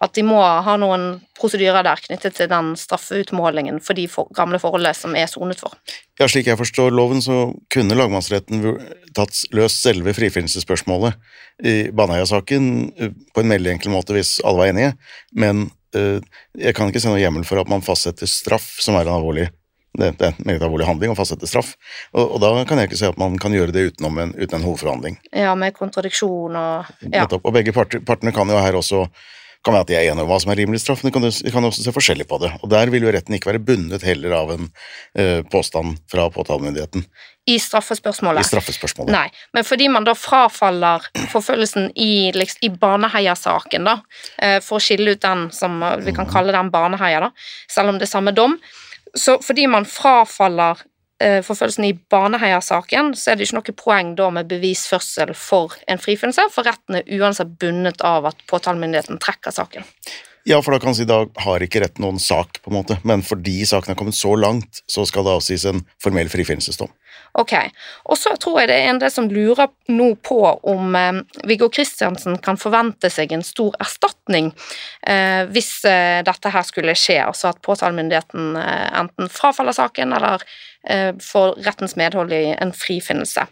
[0.00, 4.60] at de må ha noen prosedyrer der knyttet til den straffeutmålingen for de for, gamle
[4.62, 5.76] forholdene som er sonet for.
[6.16, 8.64] Ja, Slik jeg forstår loven, så kunne lagmannsretten
[9.16, 11.20] tatt løst selve frifinnelsesspørsmålet
[11.68, 14.96] i Baneheia-saken øh, på en veldig enkel måte hvis alle var enige,
[15.36, 16.24] men øh,
[16.56, 19.50] jeg kan ikke se noe hjemmel for at man fastsetter straff, som er en alvorlig
[19.98, 21.74] det, det er en meget alvorlig handling å fastsette straff,
[22.12, 24.60] og, og da kan jeg ikke se at man kan gjøre det utenom en, uten
[24.60, 25.18] en hovedforhandling.
[25.32, 27.24] Ja, med kontradiksjon og Ja.
[27.24, 27.46] Nettopp.
[27.46, 29.06] Og begge parter, partene kan jo her også
[29.66, 31.24] kan være at de er enige om hva som er rimelig straff, men de kan,
[31.26, 32.52] de kan også se forskjellig på det.
[32.62, 34.68] Og der vil jo retten ikke være bundet heller av en
[35.18, 37.06] eh, påstand fra påtalemyndigheten
[37.46, 38.42] i straffespørsmålet.
[38.42, 39.12] i straffespørsmålet.
[39.14, 44.00] Nei, men fordi man da frafaller forfølgelsen i, liksom, i Baneheia-saken, da,
[44.42, 47.30] eh, for å skille ut den som vi kan kalle den Baneheia, da,
[47.70, 48.58] selv om det er samme dom,
[49.18, 50.80] så fordi man frafaller
[51.22, 56.00] eh, forfølgelsen i Baneheia-saken, så er det ikke noe poeng da med bevisførsel for en
[56.02, 59.86] frifinnelse, for retten er uansett bundet av at påtalemyndigheten trekker saken.
[60.46, 63.00] Ja, for da kan man si da har ikke retten noen sak, på en måte,
[63.02, 66.92] men fordi saken har kommet så langt, så skal det avsies en formell frifinnelsesdom.
[67.36, 67.52] Ok,
[68.04, 70.38] og så tror jeg det er en del som lurer nå på
[70.70, 74.52] om eh, Viggo Kristiansen kan forvente seg en stor erstatning
[75.06, 80.44] eh, hvis eh, dette her skulle skje, altså at påtalemyndigheten eh, enten frafaller saken eller
[81.22, 83.46] får rettens medhold i en frifinnelse.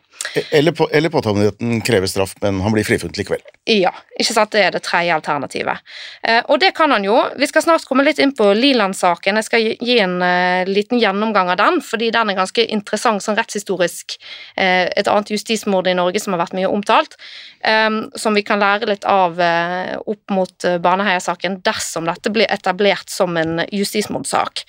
[0.51, 3.43] Eller, på, eller påtalemyndigheten krever straff, men han blir frifunnet likevel.
[3.69, 5.83] Ja, ikke sant, det er det tredje alternativet.
[6.23, 7.19] Eh, og det kan han jo.
[7.37, 9.37] Vi skal snart komme litt inn på Liland-saken.
[9.43, 13.37] Jeg skal gi- en eh, liten gjennomgang av den, fordi den er ganske interessant sånn
[13.39, 14.17] rettshistorisk.
[14.57, 17.19] Eh, et annet justismord i Norge som har vært mye omtalt,
[17.63, 22.49] eh, som vi kan lære litt av eh, opp mot eh, Baneheia-saken dersom dette blir
[22.55, 24.65] etablert som en justismordsak.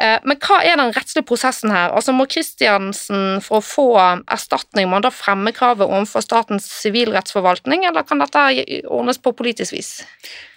[0.00, 1.94] Eh, Men hva er den rettslige prosessen her?
[1.96, 3.86] Altså Må Kristiansen for å få
[4.28, 8.44] erstatning må han da fremme kravet overfor Statens sivilrettsforvaltning, eller kan dette
[8.92, 9.90] ordnes på politisk vis?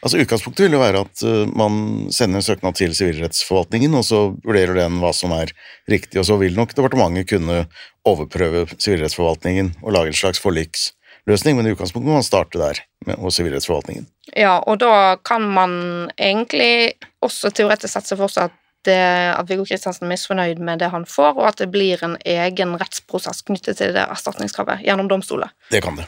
[0.04, 4.22] Altså Utgangspunktet vil jo være at uh, man sender en søknad til Sivilrettsforvaltningen, og så
[4.44, 5.52] vurderer den hva som er
[5.92, 7.66] riktig, og så vil nok departementet kunne
[8.08, 10.90] overprøve Sivilrettsforvaltningen og lage en slags forliks
[11.30, 14.08] løsning, men i utgangspunktet må man starte der, med, hos Sivilrettsforvaltningen.
[14.36, 15.74] Ja, og da kan man
[16.16, 18.58] egentlig også teoretisk sett se for seg at,
[18.88, 19.00] det,
[19.34, 22.76] at Viggo Kristiansen er misfornøyd med det han får, og at det blir en egen
[22.80, 25.52] rettsprosess knyttet til det erstatningskravet gjennom domstoler.
[25.72, 26.08] Det kan det.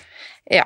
[0.52, 0.66] Ja,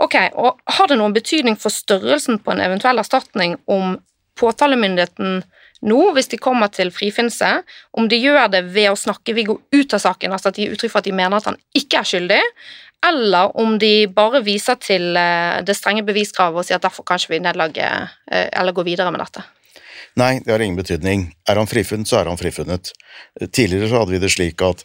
[0.00, 3.98] ok, og har det noen betydning for størrelsen på en eventuell erstatning om
[4.38, 5.42] påtalemyndigheten
[5.86, 7.50] nå, hvis de kommer til frifinnelse,
[7.96, 10.76] om de gjør det ved å snakke Viggo ut av saken, altså at de gir
[10.76, 12.40] uttrykk for at de mener at han ikke er skyldig,
[13.06, 17.34] eller om de bare viser til eh, det strenge beviskravet og sier at derfor kanskje
[17.34, 19.44] vi nedlegger eh, eller går videre med dette.
[20.16, 21.26] Nei, det har ingen betydning.
[21.48, 22.92] Er han frifunnet, så er han frifunnet.
[23.52, 24.84] Tidligere så hadde vi det slik at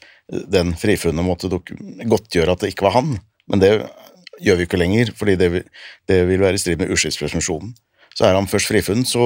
[0.52, 3.14] den frifunne måtte godtgjøre at det ikke var han,
[3.52, 3.72] men det
[4.44, 5.64] gjør vi ikke lenger, fordi det vil,
[6.12, 7.74] det vil være i strid med uskyldspresumpsjonen.
[8.22, 9.24] Så er han først frifunnet, så,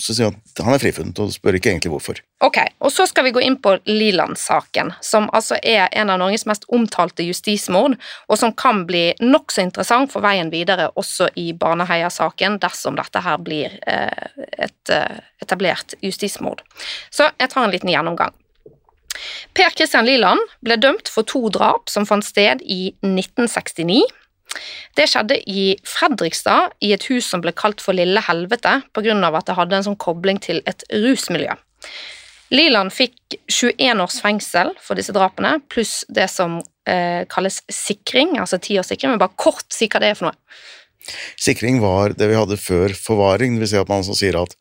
[0.00, 2.22] så sier han at han er frifunnet, og spør ikke egentlig hvorfor.
[2.40, 6.46] Ok, og så skal vi gå inn på Liland-saken, som altså er en av Norges
[6.48, 7.98] mest omtalte justismord,
[8.32, 13.36] og som kan bli nokså interessant for veien videre også i Baneheia-saken, dersom dette her
[13.44, 16.64] blir eh, et eh, etablert justismord.
[17.12, 18.32] Så jeg tar en liten gjennomgang.
[19.52, 24.00] Per Christian Liland ble dømt for to drap som fant sted i 1969.
[24.98, 29.46] Det skjedde i Fredrikstad, i et hus som ble kalt for Lille Helvete, av at
[29.46, 31.54] det hadde en sånn kobling til et rusmiljø.
[32.50, 38.58] Liland fikk 21 års fengsel for disse drapene, pluss det som eh, kalles sikring, altså
[38.58, 40.38] ti års sikring, men bare kort si hva det er for noe.
[41.40, 44.56] Sikring var det vi hadde før forvaring, vil si at man sier at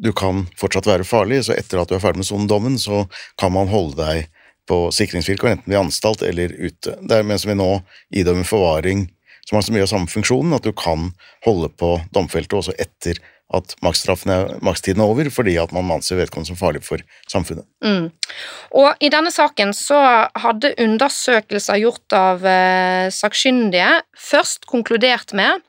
[0.00, 3.04] du kan fortsatt være farlig, så etter at du er ferdig med sonedommen, så
[3.40, 4.32] kan man holde deg
[4.68, 6.96] på sikringsvilkår, enten ved anstalt eller ute.
[7.04, 7.68] Det er mens vi nå
[8.16, 9.06] idømmer forvaring,
[9.48, 11.10] som har så mye av samme funksjonen, at du kan
[11.46, 13.20] holde på domfeltet også etter
[13.54, 17.66] at makstiden er over, fordi at man anser vedkommende som farlig for samfunnet.
[17.84, 18.08] Mm.
[18.80, 19.98] Og i denne saken så
[20.40, 25.60] hadde undersøkelser gjort av eh, sakkyndige først konkludert med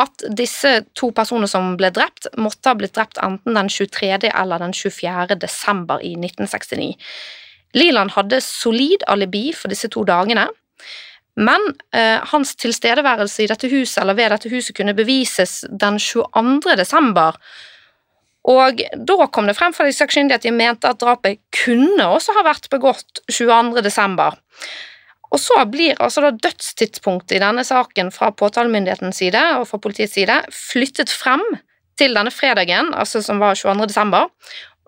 [0.00, 4.30] at disse to personene som ble drept, måtte ha blitt drept enten den 23.
[4.30, 5.36] eller den 24.
[5.42, 6.94] desember i 1969.
[7.76, 10.46] Liland hadde solid alibi for disse to dagene,
[11.36, 16.76] men eh, hans tilstedeværelse i dette huset, eller ved dette huset kunne bevises den 22.
[16.78, 17.36] desember,
[18.46, 22.30] Og da kom det frem fra de sakkyndige at de mente at drapet kunne også
[22.36, 23.82] ha vært begått 22.
[23.82, 24.36] desember.
[25.34, 30.14] Og så blir altså da dødstidspunktet i denne saken fra påtalemyndighetens side og fra politiets
[30.14, 31.42] side flyttet frem
[31.98, 33.88] til denne fredagen, altså som var 22.
[33.90, 34.30] desember,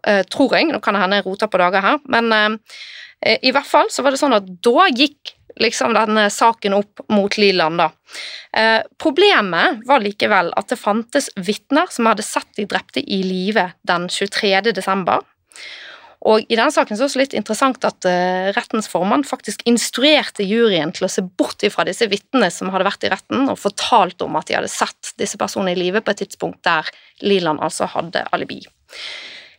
[0.06, 0.70] eh, tror jeg.
[0.70, 4.04] Nå kan det hende jeg roter på dager her, men eh, i hvert fall så
[4.06, 7.90] var det sånn at da gikk liksom denne saken opp mot Liland, da.
[8.56, 13.70] Eh, problemet var likevel at det fantes vitner som hadde sett de drepte i live
[13.88, 14.72] den 23.
[14.72, 15.26] desember.
[16.26, 19.62] Og I denne saken så er det også litt interessant at uh, rettens formann faktisk
[19.70, 23.60] instruerte juryen til å se bort ifra disse vitnene som hadde vært i retten, og
[23.60, 26.90] fortalt om at de hadde sett disse personene i live på et tidspunkt der
[27.22, 28.64] Liland altså hadde alibi.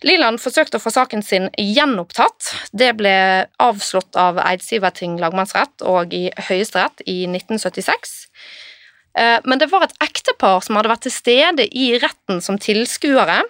[0.06, 2.54] Liland forsøkte å få saken sin gjenopptatt.
[2.72, 3.14] Det ble
[3.60, 8.16] avslått av Eidsiverting lagmannsrett og i Høyesterett i 1976.
[9.20, 13.42] Eh, men det var et ektepar som hadde vært til stede i retten som tilskuere,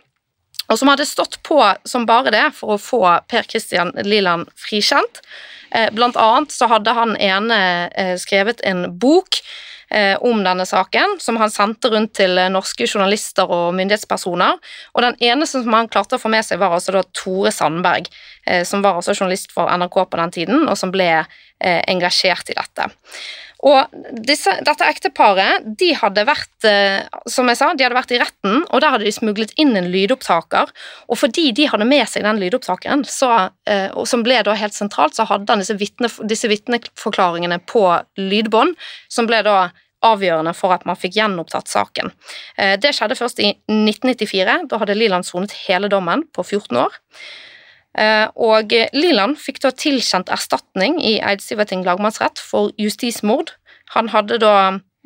[0.69, 5.21] og som hadde stått på som bare det for å få Per Christian Liland frikjent.
[5.69, 7.59] Eh, blant annet så hadde han ene
[7.93, 9.41] eh, skrevet en bok
[10.21, 14.59] om denne saken, som han sendte rundt til norske journalister og myndighetspersoner.
[14.93, 18.09] Og den eneste som han klarte å få med seg, var altså da Tore Sandberg,
[18.65, 21.09] som var også journalist for NRK på den tiden, og som ble
[21.59, 22.87] engasjert i dette.
[23.67, 23.91] Og
[24.23, 28.61] disse, dette ekteparet de hadde vært eh, som jeg sa, de hadde vært i retten,
[28.69, 30.71] og der hadde de smuglet inn en lydopptaker.
[31.11, 35.17] Og fordi de hadde med seg den lydopptakeren, så, eh, som ble da helt sentralt,
[35.17, 37.83] så hadde han disse, vitne, vitneforklaringene på
[38.21, 38.79] lydbånd,
[39.11, 39.59] som ble da
[40.07, 42.13] avgjørende for at man fikk gjenopptatt saken.
[42.55, 44.61] Eh, det skjedde først i 1994.
[44.71, 46.95] Da hadde Liland sonet hele dommen på 14 år.
[47.99, 53.53] Eh, og Liland fikk da tilkjent erstatning i Eidsiverting lagmannsrett for justismord.
[53.95, 54.55] Han hadde da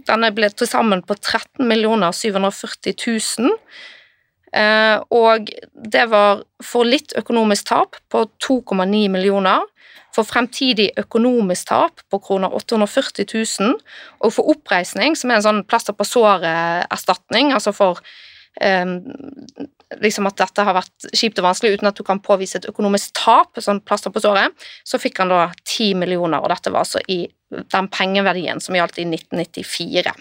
[0.03, 2.95] Denne ble til sammen på 13 740
[3.39, 3.53] 000.
[5.15, 5.51] Og
[5.93, 9.63] det var for litt økonomisk tap på 2,9 millioner,
[10.13, 13.79] for fremtidig økonomisk tap på kroner 840 000,
[14.21, 18.01] og for oppreisning, som er en sånn plaster på såret-erstatning, altså for
[18.61, 18.99] um,
[20.01, 23.13] liksom at dette har vært kjipt og vanskelig uten at du kan påvise et økonomisk
[23.17, 24.53] tap, sånn plaster på såret,
[24.87, 29.01] så fikk han da 10 millioner, og dette var altså i den pengeverdien som gjaldt
[29.01, 30.13] i 1994.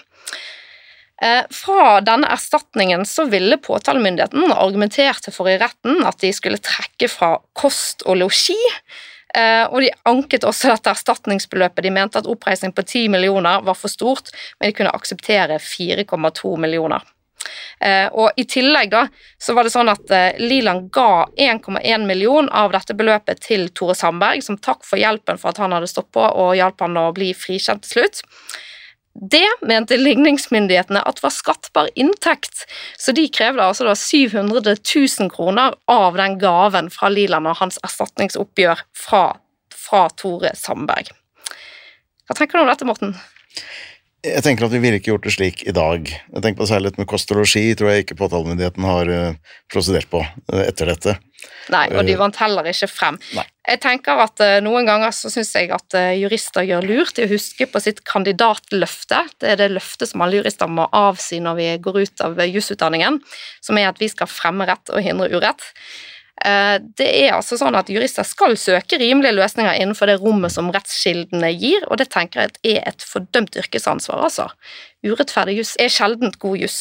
[1.23, 7.07] Eh, fra denne erstatningen så ville påtalemyndigheten argumenterte for i retten at de skulle trekke
[7.13, 8.59] fra kost og losji,
[9.37, 11.85] eh, og de anket også dette erstatningsbeløpet.
[11.87, 16.57] De mente at oppreisning på 10 millioner var for stort, men de kunne akseptere 4,2
[16.59, 17.07] millioner.
[17.81, 19.07] Eh, og I tillegg da,
[19.41, 23.97] så var det sånn at eh, Liland ga 1,1 million av dette beløpet til Tore
[23.99, 27.09] Sandberg, som takk for hjelpen for at han hadde stått på og hjalp han å
[27.17, 28.23] bli frikjent til slutt.
[29.13, 32.65] Det mente ligningsmyndighetene at var skattbar inntekt,
[32.97, 37.77] så de krevde altså da 700 000 kroner av den gaven fra Liland og hans
[37.85, 39.25] erstatningsoppgjør fra,
[39.77, 41.13] fra Tore Sandberg.
[42.25, 43.13] Hva tenker du om dette, Morten?
[44.23, 46.07] Jeg tenker at vi ville ikke gjort det slik i dag.
[46.07, 50.07] Jeg tenker på Særlig med kost og losji tror jeg ikke påtalemyndigheten har uh, prosedert
[50.13, 51.17] på uh, etter dette.
[51.75, 53.19] Nei, og de vant heller ikke frem.
[53.35, 53.43] Nei.
[53.67, 57.33] Jeg tenker at uh, Noen ganger så syns jeg at jurister gjør lurt i å
[57.33, 59.25] huske på sitt kandidatløfte.
[59.43, 63.19] Det er det løftet som alle jurister må avsi når vi går ut av jusutdanningen,
[63.59, 65.67] som er at vi skal fremme rett og hindre urett.
[66.41, 70.71] Eh, det er altså sånn at Jurister skal søke rimelige løsninger innenfor det rommet som
[70.73, 74.23] rettskildene gir, og det tenker jeg er et fordømt yrkesansvar.
[74.25, 74.49] altså.
[75.05, 76.79] Urettferdig juss er sjeldent god juss.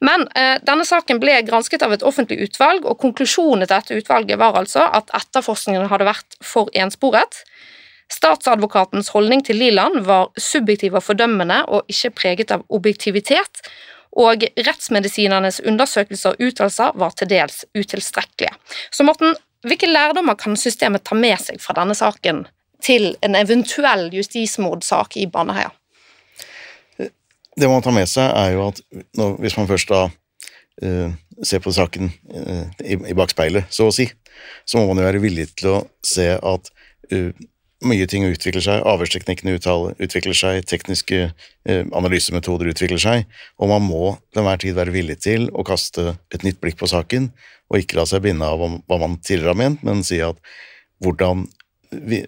[0.00, 4.40] Men eh, denne saken ble gransket av et offentlig utvalg, og konklusjonen til dette utvalget
[4.40, 7.44] var altså at etterforskningen hadde vært for ensporet.
[8.10, 13.62] Statsadvokatens holdning til Liland var subjektiv og fordømmende og ikke preget av objektivitet,
[14.18, 18.52] og rettsmedisinernes undersøkelser og uttalelser var til dels utilstrekkelige.
[18.90, 19.36] Så Morten,
[19.66, 22.46] hvilke lærdommer kan systemet ta med seg fra denne saken
[22.82, 25.70] til en eventuell justismordsak i Baneheia?
[27.60, 28.80] Det man tar med seg, er jo at
[29.18, 31.12] når, hvis man først da uh,
[31.44, 34.06] ser på saken uh, i, i, bakspeilet, så å si,
[34.64, 36.70] så må man jo være villig til å se at
[37.12, 37.30] uh,
[37.86, 43.24] mye ting utvikler seg, avhørsteknikkene utvikler seg, tekniske eh, analysemetoder utvikler seg,
[43.60, 46.90] og man må til enhver tid være villig til å kaste et nytt blikk på
[46.90, 47.30] saken,
[47.70, 50.38] og ikke la seg binde av hva man tidligere har ment, men si at
[51.00, 51.46] hvordan,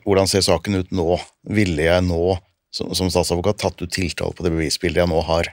[0.06, 1.18] hvordan ser saken ut nå?
[1.52, 2.36] Ville jeg nå,
[2.72, 5.52] som, som statsadvokat, tatt ut tiltale på det bevisbildet jeg nå har?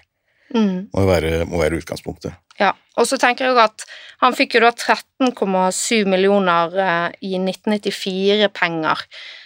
[0.56, 0.90] Mm.
[0.94, 2.36] Må, være, må være utgangspunktet.
[2.60, 3.86] Ja, og så tenker jeg at
[4.20, 9.04] han fikk jo da 13,7 millioner eh, i 1994-penger.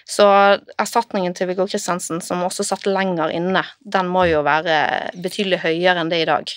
[0.10, 0.28] Så
[0.82, 6.02] erstatningen til Viggo Kristiansen, som også satt lenger inne, den må jo være betydelig høyere
[6.02, 6.56] enn det i dag.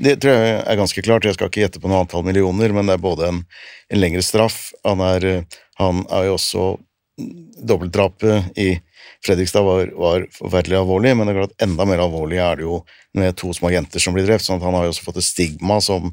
[0.00, 1.26] Det tror jeg er ganske klart.
[1.28, 3.42] Jeg skal ikke gjette på noe antall millioner, men det er både en,
[3.92, 5.26] en lengre straff Han er,
[5.80, 6.68] han er jo også
[7.20, 8.70] Dobbeltdrapet i
[9.26, 12.82] Fredrikstad var, var, forferdelig alvorlig, men det er klart enda mer alvorlig er det jo
[13.18, 14.46] med to små jenter som blir drept.
[14.46, 16.08] sånn at han har jo også fått et stigma som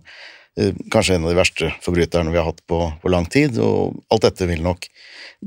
[0.59, 3.59] eh, kanskje en av de verste forbryterne vi har hatt på, på lang tid.
[3.63, 4.89] Og alt dette vil nok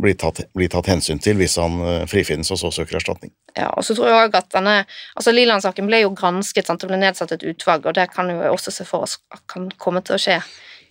[0.00, 3.34] bli tatt, bli tatt hensyn til hvis han eh, frifinnes og så søker erstatning.
[3.56, 4.76] Ja, og så tror jeg også at denne,
[5.18, 6.82] altså Liland-saken ble jo gransket, sant?
[6.82, 9.18] det ble nedsatt et utvalg, og det kan jo også se for oss
[9.50, 10.40] kan komme til å skje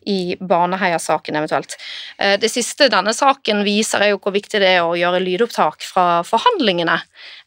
[0.06, 1.76] i Baneheia-saken eventuelt.
[2.18, 5.84] Eh, det siste denne saken viser, er jo hvor viktig det er å gjøre lydopptak
[5.86, 6.96] fra forhandlingene.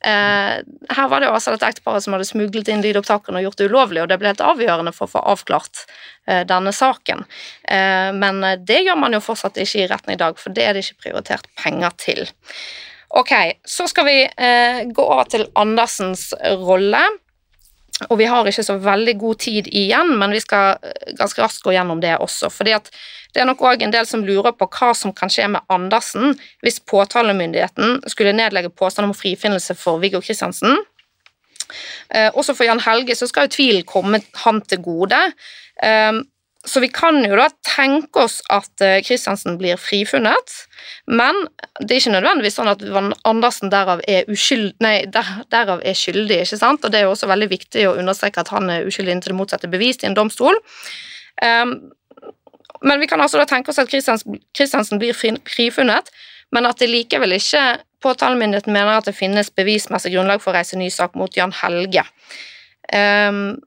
[0.05, 0.61] Eh,
[0.93, 3.71] her var det jo altså et ektepar som hadde smuglet inn lydopptakene og gjort det
[3.73, 5.85] ulovlig, og det ble helt avgjørende for å få avklart
[6.29, 7.25] eh, denne saken.
[7.73, 10.83] Men det gjør man jo fortsatt ikke i retten i dag, for det er det
[10.85, 12.27] ikke prioritert penger til.
[13.17, 13.33] Ok,
[13.65, 14.17] så skal vi
[14.93, 16.31] gå over til Andersens
[16.61, 17.01] rolle.
[18.09, 21.63] Og vi har ikke så veldig god tid igjen, men vi skal eh, ganske raskt
[21.65, 22.51] gå gjennom det også.
[22.51, 22.91] fordi at
[23.35, 26.35] det er nok òg en del som lurer på hva som kan skje med Andersen
[26.65, 30.77] hvis påtalemyndigheten skulle nedlegge påstand om frifinnelse for Viggo Kristiansen.
[32.13, 35.21] Eh, også for Jan Helge så skal jo tvilen komme han til gode.
[35.83, 36.13] Eh,
[36.65, 40.53] så vi kan jo da tenke oss at Kristiansen blir frifunnet,
[41.11, 41.35] men
[41.81, 42.85] det er ikke nødvendigvis sånn at
[43.27, 46.45] Andersen derav er, uskyld, nei, der, derav er skyldig.
[46.45, 46.85] ikke sant?
[46.85, 49.41] Og Det er jo også veldig viktig å understreke at han er uskyldig inntil det
[49.41, 50.55] motsatte bevist i en domstol.
[51.43, 51.75] Um,
[52.83, 56.15] men vi kan altså da tenke oss at Kristiansen blir frifunnet,
[56.55, 60.79] men at det likevel ikke påtalemyndigheten mener at det finnes bevismessig grunnlag for å reise
[60.79, 62.05] ny sak mot Jan Helge.
[62.93, 63.63] Um,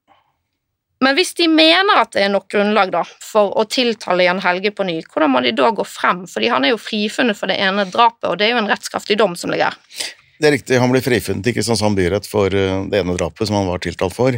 [1.04, 4.72] men hvis de mener at det er nok grunnlag da, for å tiltale Jan Helge
[4.76, 6.24] på ny, hvordan må de da gå frem?
[6.32, 9.20] Fordi han er jo frifunnet for det ene drapet, og det er jo en rettskraftig
[9.20, 10.16] dom som ligger her.
[10.36, 13.56] Det er riktig, han ble frifunnet i Kristiansand byrett for eh, det ene drapet som
[13.56, 14.36] han var tiltalt for.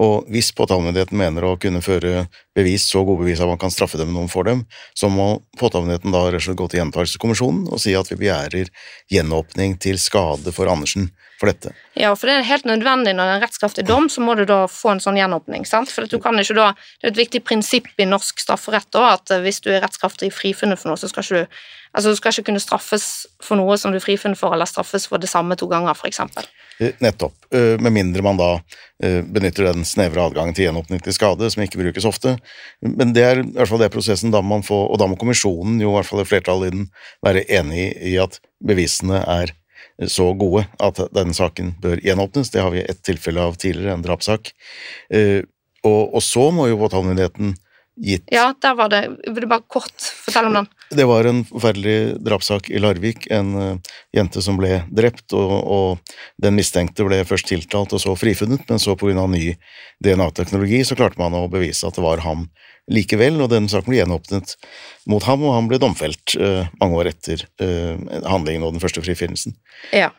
[0.00, 2.26] Og hvis påtalemyndigheten mener å kunne føre
[2.56, 6.12] bevis, så gode bevis at man kan straffe dem noen for dem, så må påtalemyndigheten
[6.12, 8.70] da rett og slett gå til Gjentakelseskommisjonen og si at vi begjærer
[9.12, 11.08] gjenåpning til skade for Andersen
[11.40, 11.72] for dette.
[11.96, 14.44] Ja, for det er helt nødvendig når det er en rettskraftig dom, så må du
[14.48, 15.64] da få en sånn gjenåpning.
[15.68, 15.88] sant?
[15.88, 19.32] For du kan ikke da, Det er et viktig prinsipp i norsk strafferett da, at
[19.40, 21.60] hvis du er rettskraftig frifunnet for noe, så skal ikke du
[21.92, 25.08] Altså, Du skal ikke kunne straffes for noe som du er frifunnet for, eller straffes
[25.10, 26.20] for det samme to ganger, f.eks.
[26.80, 27.34] Eh, nettopp.
[27.54, 28.50] Eh, med mindre man da
[29.02, 32.36] eh, benytter den snevre adgangen til gjenåpning til skade, som ikke brukes ofte.
[32.80, 35.80] Men det er i hvert fall det prosessen da man får, og da må kommisjonen,
[35.82, 36.86] jo i hvert fall flertallet i den,
[37.26, 39.56] være enig i at bevisene er
[40.08, 42.52] så gode at denne saken bør gjenåpnes.
[42.54, 44.54] Det har vi ett tilfelle av tidligere, en drapssak.
[45.84, 47.52] Og, og så må jo påtalemyndigheten
[48.00, 49.02] gitt Ja, der var det.
[49.26, 49.94] Vil du bare kort
[50.24, 50.68] fortelle om den?
[50.90, 53.28] Det var en forferdelig drapssak i Larvik.
[53.30, 58.16] En uh, jente som ble drept, og, og, den mistenkte ble først tiltalt og så
[58.18, 59.26] frifunnet, men så pga.
[59.30, 59.54] ny
[60.02, 62.48] DNA-teknologi så klarte man å bevise at det var ham
[62.90, 64.56] likevel, og den saken ble gjenåpnet
[65.10, 67.94] mot ham, og han ble domfelt uh, mange år etter uh,
[68.26, 69.54] handlingen og den første frifinnelsen.
[69.94, 70.10] Ja.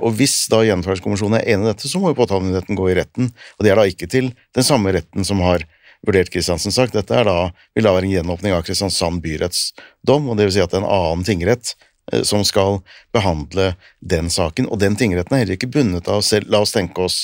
[0.00, 3.28] og hvis da Gjennomføringskommisjonen er enig i dette, så må jo påtalemyndigheten gå i retten,
[3.58, 5.66] og det er da ikke til den samme retten som har
[6.06, 6.96] vurdert Kristiansen sagt.
[6.96, 7.36] Dette er da,
[7.74, 9.72] vil da være en gjenåpning av Kristiansand byretts
[10.06, 11.74] dom, og det vil si at det er en annen tingrett
[12.12, 12.80] eh, som skal
[13.14, 17.04] behandle den saken, og den tingretten er heller ikke bundet av selv, La oss tenke
[17.04, 17.18] oss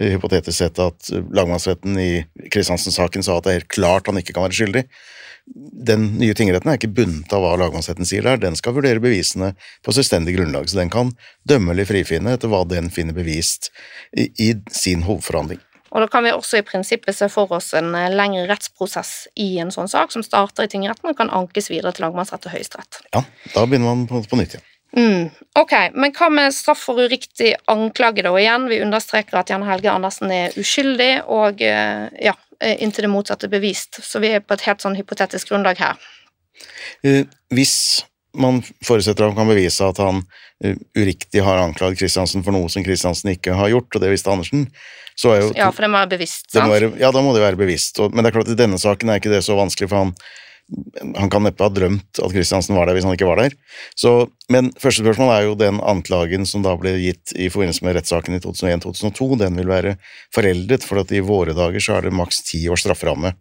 [0.00, 2.10] uh, hypotetisk sett at uh, lagmannsretten i
[2.50, 4.84] Kristiansen-saken sa at det er helt klart han ikke kan være skyldig.
[5.90, 9.54] Den nye tingretten er ikke bundet av hva lagmannsretten sier der, den skal vurdere bevisene
[9.86, 11.14] på selvstendig grunnlag, så den kan
[11.48, 13.72] dømme eller frifinne etter hva den finner bevist
[14.12, 15.62] i, i sin hovedforhandling.
[15.90, 19.52] Og da kan vi også i prinsippet se for oss en eh, lengre rettsprosess i
[19.62, 23.00] en sånn sak, som starter i tingretten og kan ankes videre til lagmannsrett og høyesterett.
[23.14, 24.66] Ja, da begynner man på, på nytt igjen.
[24.90, 28.32] Mm, ok, Men hva med straff for uriktig anklage, da?
[28.38, 33.50] Igjen, vi understreker at Jan Helge Andersen er uskyldig, og eh, ja, inntil det motsatte
[33.50, 34.02] bevist.
[34.02, 36.08] Så vi er på et helt sånn hypotetisk grunnlag her.
[37.54, 37.76] Hvis
[38.36, 40.22] man forutsetter at han kan bevise at han
[40.60, 44.66] uriktig har anklaget Kristiansen for noe som Kristiansen ikke har gjort, og det visste Andersen,
[45.16, 46.72] så er jo Ja, for må være bevisst, sant?
[46.72, 47.98] Være, ja, da må det være bevisst.
[48.00, 50.04] Og, men det er klart at i denne saken er ikke det så vanskelig, for
[50.04, 50.12] han,
[51.16, 53.56] han kan neppe ha drømt at Kristiansen var der hvis han ikke var der.
[53.98, 54.14] Så,
[54.52, 58.36] men første spørsmål er jo den anklagen som da ble gitt i forbindelse med rettssaken
[58.36, 59.30] i 2001-2002.
[59.40, 59.96] Den vil være
[60.36, 63.32] foreldet, for at i våre dager så er det maks ti års strafferamme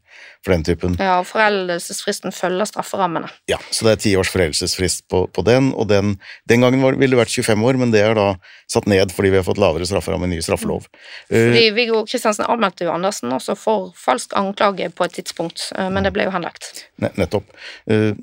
[0.45, 0.95] for den typen.
[0.99, 3.28] Ja, og foreldelsesfristen følger strafferammene.
[3.52, 6.16] Ja, så det er ti års foreldelsesfrist på, på, den, og den,
[6.49, 8.30] den gangen var, ville det vært 25 år, men det er da
[8.72, 10.88] satt ned fordi vi har fått lavere strafferamme i ny straffelov.
[11.28, 15.90] Fordi uh, Viggo Kristiansen anmeldte jo Andersen også for falsk anklage på et tidspunkt, uh,
[15.91, 16.86] men det ble jo henlagt.
[17.03, 17.52] Nettopp.
[17.91, 18.14] Uh,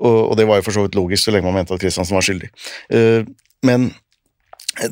[0.00, 2.16] og, og, det var jo for så vidt logisk så lenge man mente at Kristiansen
[2.16, 2.48] var skyldig.
[3.68, 3.90] men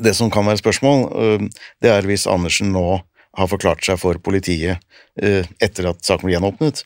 [0.03, 1.49] det som kan være spørsmål,
[1.81, 2.99] det er hvis Andersen nå
[3.39, 4.79] har forklart seg for politiet
[5.23, 6.83] eh, etter at saken ble gjenåpnet,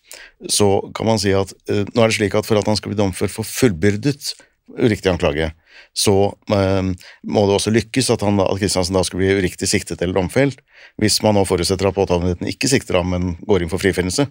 [0.51, 2.93] så kan man si at eh, nå er det slik at for at han skal
[2.93, 4.33] bli domført for fullbyrdet
[4.79, 5.51] uriktig anklage,
[5.93, 6.15] så
[6.55, 6.91] eh,
[7.23, 10.61] må det også lykkes at, han, at Kristiansen da skal bli uriktig siktet eller domfelt.
[11.01, 14.27] Hvis man nå forutsetter at påtalemyndigheten ikke sikter ham, men går inn for frifinnelse,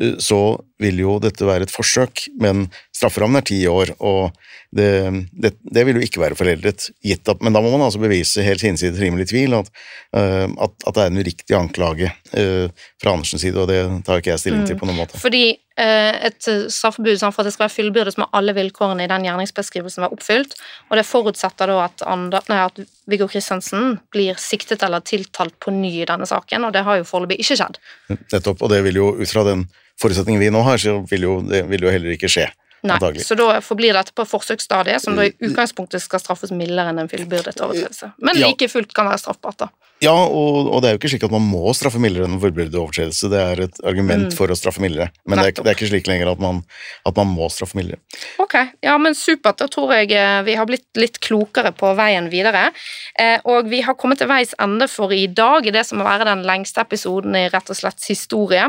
[0.00, 0.42] eh, så
[0.82, 4.32] vil jo dette være et forsøk, men strafferammen er ti år, og
[4.72, 4.90] det,
[5.32, 8.44] det, det, vil jo ikke være foreldet, gitt at, men da må man altså bevise
[8.44, 9.68] helt hinsides rimelig tvil at,
[10.16, 14.22] uh, at, at, det er en uriktig anklage uh, fra Andersens side, og det tar
[14.22, 14.80] ikke jeg stilling til mm.
[14.80, 15.20] på noen måte.
[15.20, 19.28] Fordi uh, et straffebud for at det skal være fyllbyrdet med alle vilkårene i den
[19.28, 20.56] gjerningsbeskrivelsen var oppfylt,
[20.90, 22.80] og det forutsetter da at, andre, nei, at
[23.10, 27.06] Viggo Kristiansen blir siktet eller tiltalt på ny i denne saken, og det har jo
[27.08, 27.78] foreløpig ikke skjedd.
[28.12, 29.66] Nettopp, og det vil jo ut fra den
[30.00, 32.48] forutsetningen vi nå har, så vil jo, det vil jo heller ikke skje.
[32.82, 33.22] Nei, antagelig.
[33.28, 35.52] så da forblir dette på forsøksstadiet, som da i mm.
[35.52, 38.10] utgangspunktet skal straffes mildere enn en fullbyrdet overtredelse.
[38.18, 39.91] Men like fullt kan være straffbart, da.
[40.02, 42.42] Ja, og, og, det er jo ikke slik at man må straffe mildere enn en
[42.42, 43.30] fullbyrdet overtredelse.
[43.30, 44.34] Det er et argument mm.
[44.34, 46.62] for å straffe mildere, men det er, det er, ikke slik lenger at man,
[47.06, 48.02] at man, må straffe mildere.
[48.42, 49.60] Ok, ja, men supert.
[49.62, 52.68] Da tror jeg eh, vi har blitt litt klokere på veien videre.
[53.14, 56.08] Eh, og vi har kommet til veis ende for i dag, i det som må
[56.08, 58.66] være den lengste episoden i Rett og slett historie.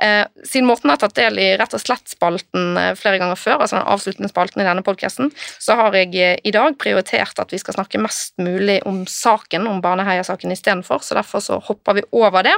[0.00, 3.76] Eh, siden Morten har tatt del i rett og slett-spalten eh, flere ganger før, altså
[3.76, 5.28] den avsluttende spalten i denne podkasten,
[5.60, 9.68] så har jeg eh, i dag prioritert at vi skal snakke mest mulig om saken,
[9.68, 12.54] om Baneheia-saken istedenfor, så derfor så hopper vi over det.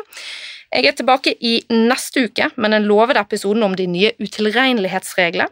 [0.74, 5.46] Jeg er tilbake i neste uke med den lovede episoden om de nye utilregnelighetsreglene.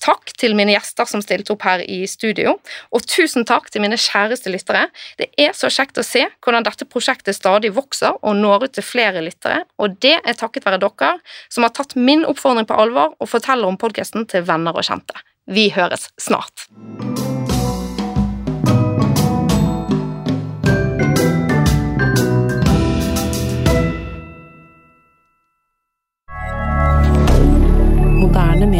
[0.00, 2.54] Takk til mine gjester som stilte opp her i studio,
[2.94, 4.86] og tusen takk til mine kjæreste lyttere.
[5.20, 8.86] Det er så kjekt å se hvordan dette prosjektet stadig vokser og når ut til
[8.86, 11.16] flere lyttere, og det er takket være dere
[11.50, 15.20] som har tatt min oppfordring på alvor og forteller om podkasten til venner og kjente.
[15.50, 16.70] Vi høres snart.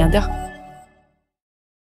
[0.00, 0.39] milliardaire